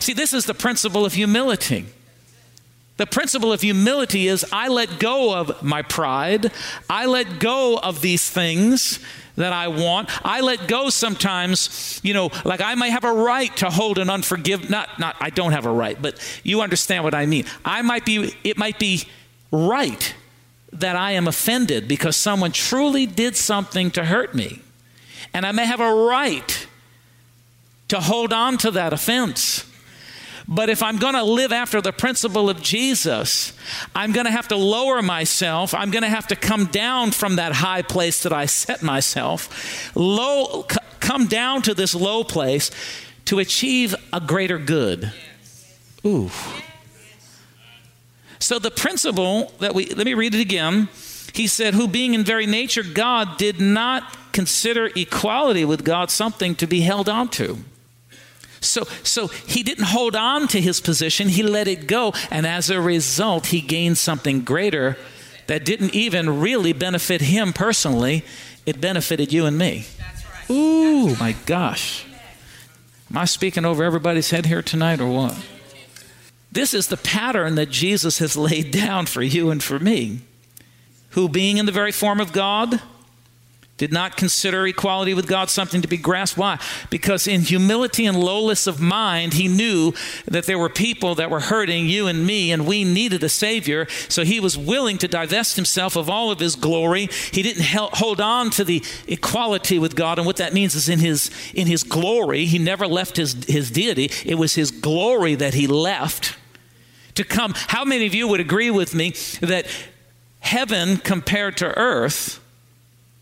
See, 0.00 0.12
this 0.12 0.32
is 0.32 0.46
the 0.46 0.54
principle 0.54 1.04
of 1.04 1.14
humility. 1.14 1.86
The 2.98 3.06
principle 3.06 3.52
of 3.52 3.60
humility 3.60 4.26
is 4.26 4.44
I 4.52 4.68
let 4.68 4.98
go 4.98 5.32
of 5.34 5.62
my 5.62 5.82
pride. 5.82 6.50
I 6.90 7.06
let 7.06 7.38
go 7.38 7.78
of 7.78 8.00
these 8.00 8.28
things 8.28 8.98
that 9.38 9.52
I 9.52 9.68
want. 9.68 10.10
I 10.24 10.40
let 10.40 10.68
go 10.68 10.90
sometimes, 10.90 12.00
you 12.02 12.12
know, 12.12 12.30
like 12.44 12.60
I 12.60 12.74
might 12.74 12.90
have 12.90 13.04
a 13.04 13.12
right 13.12 13.56
to 13.58 13.70
hold 13.70 13.98
an 13.98 14.08
unforgive 14.08 14.68
not 14.68 14.98
not 14.98 15.16
I 15.20 15.30
don't 15.30 15.52
have 15.52 15.64
a 15.66 15.72
right, 15.72 16.00
but 16.00 16.18
you 16.42 16.60
understand 16.60 17.04
what 17.04 17.14
I 17.14 17.26
mean. 17.26 17.44
I 17.64 17.82
might 17.82 18.04
be 18.04 18.34
it 18.44 18.58
might 18.58 18.78
be 18.78 19.04
right 19.50 20.14
that 20.72 20.96
I 20.96 21.12
am 21.12 21.26
offended 21.26 21.88
because 21.88 22.16
someone 22.16 22.52
truly 22.52 23.06
did 23.06 23.36
something 23.36 23.90
to 23.92 24.04
hurt 24.04 24.34
me. 24.34 24.60
And 25.32 25.46
I 25.46 25.52
may 25.52 25.66
have 25.66 25.80
a 25.80 25.94
right 25.94 26.66
to 27.88 28.00
hold 28.00 28.32
on 28.32 28.58
to 28.58 28.70
that 28.72 28.92
offense. 28.92 29.64
But 30.50 30.70
if 30.70 30.82
I'm 30.82 30.96
going 30.96 31.12
to 31.14 31.22
live 31.22 31.52
after 31.52 31.82
the 31.82 31.92
principle 31.92 32.48
of 32.48 32.62
Jesus, 32.62 33.52
I'm 33.94 34.12
going 34.12 34.24
to 34.24 34.32
have 34.32 34.48
to 34.48 34.56
lower 34.56 35.02
myself. 35.02 35.74
I'm 35.74 35.90
going 35.90 36.04
to 36.04 36.08
have 36.08 36.26
to 36.28 36.36
come 36.36 36.64
down 36.66 37.10
from 37.10 37.36
that 37.36 37.52
high 37.52 37.82
place 37.82 38.22
that 38.22 38.32
I 38.32 38.46
set 38.46 38.82
myself, 38.82 39.94
low, 39.94 40.64
c- 40.70 40.78
come 41.00 41.26
down 41.26 41.60
to 41.62 41.74
this 41.74 41.94
low 41.94 42.24
place 42.24 42.70
to 43.26 43.38
achieve 43.40 43.94
a 44.10 44.22
greater 44.22 44.58
good. 44.58 45.12
Ooh. 46.06 46.30
So 48.38 48.58
the 48.58 48.70
principle 48.70 49.52
that 49.58 49.74
we, 49.74 49.86
let 49.86 50.06
me 50.06 50.14
read 50.14 50.34
it 50.34 50.40
again. 50.40 50.88
He 51.34 51.46
said, 51.46 51.74
Who 51.74 51.86
being 51.86 52.14
in 52.14 52.24
very 52.24 52.46
nature 52.46 52.82
God 52.82 53.36
did 53.36 53.60
not 53.60 54.16
consider 54.32 54.90
equality 54.96 55.66
with 55.66 55.84
God 55.84 56.10
something 56.10 56.54
to 56.54 56.66
be 56.66 56.80
held 56.80 57.08
on 57.08 57.28
to. 57.30 57.58
So, 58.60 58.84
so 59.02 59.28
he 59.28 59.62
didn't 59.62 59.84
hold 59.84 60.16
on 60.16 60.48
to 60.48 60.60
his 60.60 60.80
position, 60.80 61.28
he 61.28 61.42
let 61.42 61.68
it 61.68 61.86
go. 61.86 62.12
And 62.30 62.46
as 62.46 62.70
a 62.70 62.80
result, 62.80 63.46
he 63.46 63.60
gained 63.60 63.98
something 63.98 64.42
greater 64.42 64.96
that 65.46 65.64
didn't 65.64 65.94
even 65.94 66.40
really 66.40 66.72
benefit 66.72 67.20
him 67.22 67.52
personally, 67.52 68.24
it 68.66 68.80
benefited 68.80 69.32
you 69.32 69.46
and 69.46 69.56
me. 69.56 69.86
Ooh, 70.50 71.16
my 71.16 71.34
gosh. 71.46 72.04
Am 73.10 73.16
I 73.16 73.24
speaking 73.24 73.64
over 73.64 73.82
everybody's 73.82 74.30
head 74.30 74.46
here 74.46 74.62
tonight 74.62 75.00
or 75.00 75.10
what? 75.10 75.36
This 76.52 76.74
is 76.74 76.88
the 76.88 76.96
pattern 76.96 77.54
that 77.54 77.70
Jesus 77.70 78.18
has 78.18 78.36
laid 78.36 78.70
down 78.70 79.06
for 79.06 79.22
you 79.22 79.50
and 79.50 79.62
for 79.62 79.78
me. 79.78 80.20
Who, 81.10 81.28
being 81.28 81.56
in 81.56 81.66
the 81.66 81.72
very 81.72 81.92
form 81.92 82.20
of 82.20 82.32
God, 82.32 82.82
did 83.78 83.92
not 83.92 84.16
consider 84.16 84.66
equality 84.66 85.14
with 85.14 85.26
God 85.26 85.48
something 85.48 85.80
to 85.80 85.88
be 85.88 85.96
grasped. 85.96 86.36
Why? 86.36 86.58
Because 86.90 87.26
in 87.26 87.42
humility 87.42 88.04
and 88.06 88.18
lowliness 88.18 88.66
of 88.66 88.80
mind, 88.80 89.34
he 89.34 89.48
knew 89.48 89.94
that 90.26 90.46
there 90.46 90.58
were 90.58 90.68
people 90.68 91.14
that 91.14 91.30
were 91.30 91.40
hurting 91.40 91.86
you 91.86 92.08
and 92.08 92.26
me, 92.26 92.50
and 92.50 92.66
we 92.66 92.82
needed 92.82 93.22
a 93.22 93.28
Savior. 93.28 93.86
So 94.08 94.24
he 94.24 94.40
was 94.40 94.58
willing 94.58 94.98
to 94.98 95.08
divest 95.08 95.56
himself 95.56 95.96
of 95.96 96.10
all 96.10 96.30
of 96.30 96.40
his 96.40 96.56
glory. 96.56 97.08
He 97.32 97.42
didn't 97.42 97.64
hold 97.64 98.20
on 98.20 98.50
to 98.50 98.64
the 98.64 98.84
equality 99.06 99.78
with 99.78 99.94
God, 99.94 100.18
and 100.18 100.26
what 100.26 100.36
that 100.36 100.52
means 100.52 100.74
is 100.74 100.88
in 100.88 100.98
his 100.98 101.30
in 101.54 101.68
his 101.68 101.84
glory, 101.84 102.44
he 102.46 102.58
never 102.58 102.86
left 102.86 103.16
his 103.16 103.44
his 103.44 103.70
deity. 103.70 104.10
It 104.26 104.34
was 104.34 104.54
his 104.54 104.72
glory 104.72 105.36
that 105.36 105.54
he 105.54 105.68
left 105.68 106.36
to 107.14 107.22
come. 107.22 107.54
How 107.54 107.84
many 107.84 108.06
of 108.06 108.14
you 108.14 108.26
would 108.26 108.40
agree 108.40 108.72
with 108.72 108.92
me 108.94 109.14
that 109.40 109.66
heaven 110.40 110.96
compared 110.96 111.56
to 111.58 111.66
earth? 111.78 112.40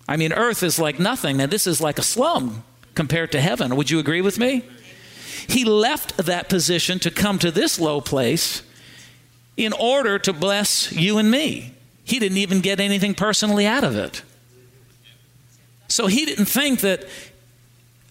I 0.09 0.17
mean, 0.17 0.33
earth 0.33 0.63
is 0.63 0.79
like 0.79 0.99
nothing, 0.99 1.41
and 1.41 1.51
this 1.51 1.67
is 1.67 1.81
like 1.81 1.99
a 1.99 2.03
slum 2.03 2.65
compared 2.95 3.33
to 3.33 3.41
heaven. 3.41 3.77
Would 3.77 3.91
you 3.91 3.99
agree 3.99 4.21
with 4.21 4.39
me? 4.39 4.63
He 5.49 5.65
left 5.65 6.17
that 6.17 6.49
position 6.49 6.99
to 7.01 7.11
come 7.11 7.39
to 7.41 7.51
this 7.51 7.79
low 7.79 8.01
place 8.01 8.63
in 9.57 9.73
order 9.73 10.19
to 10.21 10.33
bless 10.33 10.93
you 10.93 11.19
and 11.19 11.31
me. 11.31 11.75
He 12.05 12.19
didn't 12.19 12.39
even 12.39 12.61
get 12.61 12.79
anything 12.79 13.15
personally 13.15 13.67
out 13.67 13.85
of 13.85 13.97
it. 13.97 14.23
So 15.89 16.07
he 16.07 16.25
didn't 16.25 16.47
think 16.47 16.81
that 16.81 17.07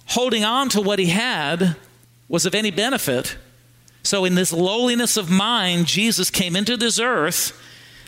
holding 0.07 0.43
on 0.43 0.69
to 0.69 0.81
what 0.81 0.99
he 0.99 1.07
had 1.07 1.75
was 2.27 2.45
of 2.45 2.55
any 2.55 2.71
benefit. 2.71 3.37
So, 4.03 4.23
in 4.23 4.35
this 4.35 4.53
lowliness 4.53 5.17
of 5.17 5.31
mind, 5.31 5.87
Jesus 5.87 6.29
came 6.29 6.55
into 6.55 6.77
this 6.77 6.99
earth 6.99 7.59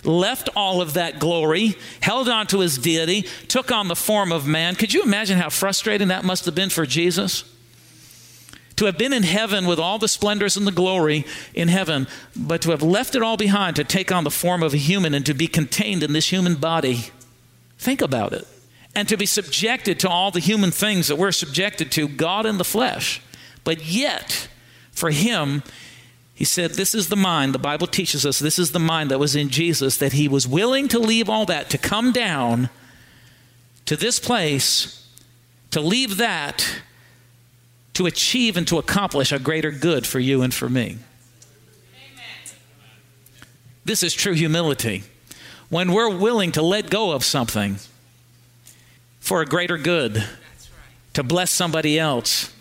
left 0.07 0.49
all 0.55 0.81
of 0.81 0.93
that 0.93 1.19
glory, 1.19 1.75
held 2.01 2.29
on 2.29 2.47
to 2.47 2.61
his 2.61 2.77
deity, 2.77 3.23
took 3.47 3.71
on 3.71 3.87
the 3.87 3.95
form 3.95 4.31
of 4.31 4.47
man. 4.47 4.75
Could 4.75 4.93
you 4.93 5.03
imagine 5.03 5.37
how 5.37 5.49
frustrating 5.49 6.07
that 6.07 6.23
must 6.23 6.45
have 6.45 6.55
been 6.55 6.69
for 6.69 6.85
Jesus? 6.85 7.43
To 8.77 8.85
have 8.85 8.97
been 8.97 9.13
in 9.13 9.23
heaven 9.23 9.65
with 9.65 9.79
all 9.79 9.97
the 9.97 10.07
splendors 10.07 10.55
and 10.55 10.65
the 10.65 10.71
glory 10.71 11.25
in 11.53 11.67
heaven, 11.67 12.07
but 12.35 12.61
to 12.61 12.71
have 12.71 12.83
left 12.83 13.15
it 13.15 13.23
all 13.23 13.37
behind 13.37 13.75
to 13.75 13.83
take 13.83 14.11
on 14.11 14.23
the 14.23 14.31
form 14.31 14.63
of 14.63 14.73
a 14.73 14.77
human 14.77 15.13
and 15.13 15.25
to 15.25 15.33
be 15.33 15.47
contained 15.47 16.03
in 16.03 16.13
this 16.13 16.31
human 16.31 16.55
body. 16.55 17.05
Think 17.77 18.01
about 18.01 18.33
it. 18.33 18.47
And 18.95 19.07
to 19.09 19.17
be 19.17 19.25
subjected 19.25 19.99
to 19.99 20.09
all 20.09 20.31
the 20.31 20.39
human 20.39 20.71
things 20.71 21.07
that 21.07 21.17
we're 21.17 21.31
subjected 21.31 21.91
to, 21.93 22.07
God 22.07 22.45
in 22.45 22.57
the 22.57 22.63
flesh. 22.63 23.21
But 23.63 23.83
yet, 23.85 24.47
for 24.91 25.11
him, 25.11 25.61
he 26.37 26.45
said, 26.45 26.75
This 26.75 26.93
is 26.93 27.09
the 27.09 27.15
mind, 27.15 27.55
the 27.55 27.59
Bible 27.59 27.87
teaches 27.87 28.23
us, 28.23 28.37
this 28.37 28.59
is 28.59 28.69
the 28.69 28.77
mind 28.77 29.09
that 29.09 29.17
was 29.17 29.35
in 29.35 29.49
Jesus, 29.49 29.97
that 29.97 30.13
he 30.13 30.27
was 30.27 30.47
willing 30.47 30.87
to 30.89 30.99
leave 30.99 31.31
all 31.31 31.47
that, 31.47 31.67
to 31.71 31.79
come 31.79 32.11
down 32.11 32.69
to 33.85 33.95
this 33.95 34.19
place, 34.19 35.09
to 35.71 35.81
leave 35.81 36.17
that, 36.17 36.81
to 37.93 38.05
achieve 38.05 38.55
and 38.55 38.67
to 38.67 38.77
accomplish 38.77 39.31
a 39.31 39.39
greater 39.39 39.71
good 39.71 40.05
for 40.05 40.19
you 40.19 40.43
and 40.43 40.53
for 40.53 40.69
me. 40.69 40.99
Amen. 41.95 42.55
This 43.83 44.03
is 44.03 44.13
true 44.13 44.33
humility. 44.33 45.05
When 45.69 45.91
we're 45.91 46.15
willing 46.15 46.51
to 46.51 46.61
let 46.61 46.91
go 46.91 47.13
of 47.13 47.23
something 47.23 47.77
for 49.19 49.41
a 49.41 49.45
greater 49.47 49.79
good, 49.79 50.17
right. 50.17 50.27
to 51.15 51.23
bless 51.23 51.49
somebody 51.49 51.97
else 51.97 52.53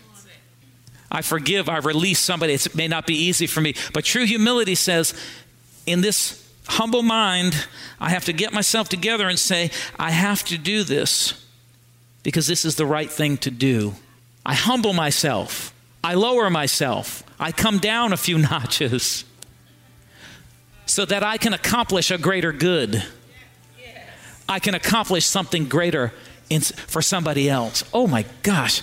I 1.11 1.21
forgive, 1.21 1.69
I 1.69 1.77
release 1.77 2.19
somebody. 2.19 2.53
It 2.53 2.75
may 2.75 2.87
not 2.87 3.07
be 3.07 3.15
easy 3.15 3.47
for 3.47 3.61
me. 3.61 3.75
But 3.93 4.03
true 4.03 4.25
humility 4.25 4.75
says, 4.75 5.13
in 5.85 6.01
this 6.01 6.45
humble 6.67 7.03
mind, 7.03 7.67
I 7.99 8.09
have 8.09 8.25
to 8.25 8.33
get 8.33 8.53
myself 8.53 8.89
together 8.89 9.27
and 9.27 9.39
say, 9.39 9.71
I 9.97 10.11
have 10.11 10.43
to 10.45 10.57
do 10.57 10.83
this 10.83 11.45
because 12.23 12.47
this 12.47 12.65
is 12.65 12.75
the 12.75 12.85
right 12.85 13.09
thing 13.09 13.37
to 13.37 13.51
do. 13.51 13.95
I 14.45 14.53
humble 14.53 14.93
myself, 14.93 15.73
I 16.03 16.13
lower 16.13 16.49
myself, 16.49 17.23
I 17.39 17.51
come 17.51 17.79
down 17.79 18.13
a 18.13 18.17
few 18.17 18.37
notches 18.37 19.23
so 20.85 21.05
that 21.05 21.23
I 21.23 21.37
can 21.37 21.53
accomplish 21.53 22.11
a 22.11 22.17
greater 22.17 22.51
good. 22.51 23.03
I 24.49 24.59
can 24.59 24.75
accomplish 24.75 25.25
something 25.25 25.65
greater 25.65 26.13
in, 26.49 26.61
for 26.61 27.01
somebody 27.01 27.49
else. 27.49 27.83
Oh 27.93 28.07
my 28.07 28.25
gosh. 28.43 28.81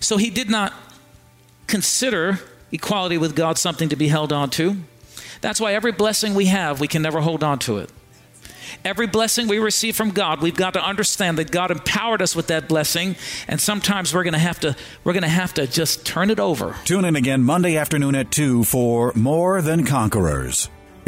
So 0.00 0.16
he 0.16 0.30
did 0.30 0.50
not 0.50 0.72
consider 1.66 2.40
equality 2.72 3.18
with 3.18 3.36
God 3.36 3.58
something 3.58 3.88
to 3.90 3.96
be 3.96 4.08
held 4.08 4.32
on 4.32 4.50
to. 4.50 4.76
That's 5.40 5.60
why 5.60 5.74
every 5.74 5.92
blessing 5.92 6.34
we 6.34 6.46
have, 6.46 6.80
we 6.80 6.88
can 6.88 7.02
never 7.02 7.20
hold 7.20 7.42
on 7.42 7.58
to 7.60 7.78
it. 7.78 7.90
Every 8.84 9.06
blessing 9.06 9.48
we 9.48 9.58
receive 9.58 9.96
from 9.96 10.10
God, 10.10 10.40
we've 10.40 10.56
got 10.56 10.74
to 10.74 10.82
understand 10.84 11.38
that 11.38 11.50
God 11.50 11.70
empowered 11.70 12.22
us 12.22 12.36
with 12.36 12.46
that 12.46 12.68
blessing, 12.68 13.16
and 13.48 13.60
sometimes 13.60 14.14
we're 14.14 14.22
going 14.22 14.34
to 14.34 14.38
have 14.38 14.60
to 14.60 14.76
we're 15.04 15.12
going 15.12 15.22
to 15.22 15.28
have 15.28 15.52
to 15.54 15.66
just 15.66 16.06
turn 16.06 16.30
it 16.30 16.40
over. 16.40 16.76
Tune 16.84 17.04
in 17.04 17.16
again 17.16 17.42
Monday 17.42 17.76
afternoon 17.76 18.14
at 18.14 18.30
2 18.30 18.64
for 18.64 19.12
More 19.14 19.60
Than 19.60 19.84
Conquerors. 19.84 20.70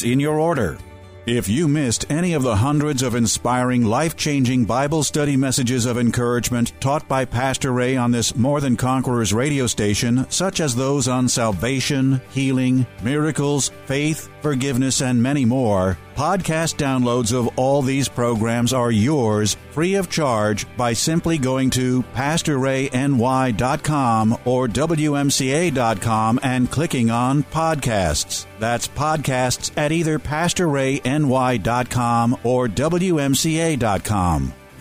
in 0.00 0.18
your 0.18 0.40
order. 0.40 0.78
If 1.26 1.48
you 1.48 1.68
missed 1.68 2.10
any 2.10 2.32
of 2.32 2.42
the 2.42 2.56
hundreds 2.56 3.00
of 3.00 3.14
inspiring, 3.14 3.84
life 3.84 4.16
changing 4.16 4.64
Bible 4.64 5.04
study 5.04 5.36
messages 5.36 5.86
of 5.86 5.96
encouragement 5.96 6.72
taught 6.80 7.06
by 7.06 7.26
Pastor 7.26 7.70
Ray 7.70 7.96
on 7.96 8.10
this 8.10 8.34
More 8.34 8.60
Than 8.60 8.76
Conquerors 8.76 9.32
radio 9.32 9.68
station, 9.68 10.26
such 10.30 10.58
as 10.58 10.74
those 10.74 11.06
on 11.06 11.28
salvation, 11.28 12.20
healing, 12.30 12.88
miracles, 13.04 13.70
faith, 13.84 14.28
forgiveness, 14.40 15.00
and 15.00 15.22
many 15.22 15.44
more, 15.44 15.96
podcast 16.14 16.76
downloads 16.76 17.32
of 17.32 17.48
all 17.58 17.82
these 17.82 18.08
programs 18.08 18.72
are 18.72 18.90
yours 18.90 19.56
free 19.70 19.94
of 19.94 20.08
charge 20.08 20.66
by 20.76 20.92
simply 20.92 21.38
going 21.38 21.70
to 21.70 22.02
PastorRayNY.com 22.14 24.38
or 24.44 24.68
WMCA.com 24.68 26.40
and 26.42 26.70
clicking 26.70 27.10
on 27.10 27.42
podcasts. 27.44 28.46
That's 28.58 28.88
podcasts 28.88 29.70
at 29.76 29.92
either 29.92 30.18
PastorRayNY.com 30.18 32.38
or 32.44 32.68
WMCA.com. 32.68 34.54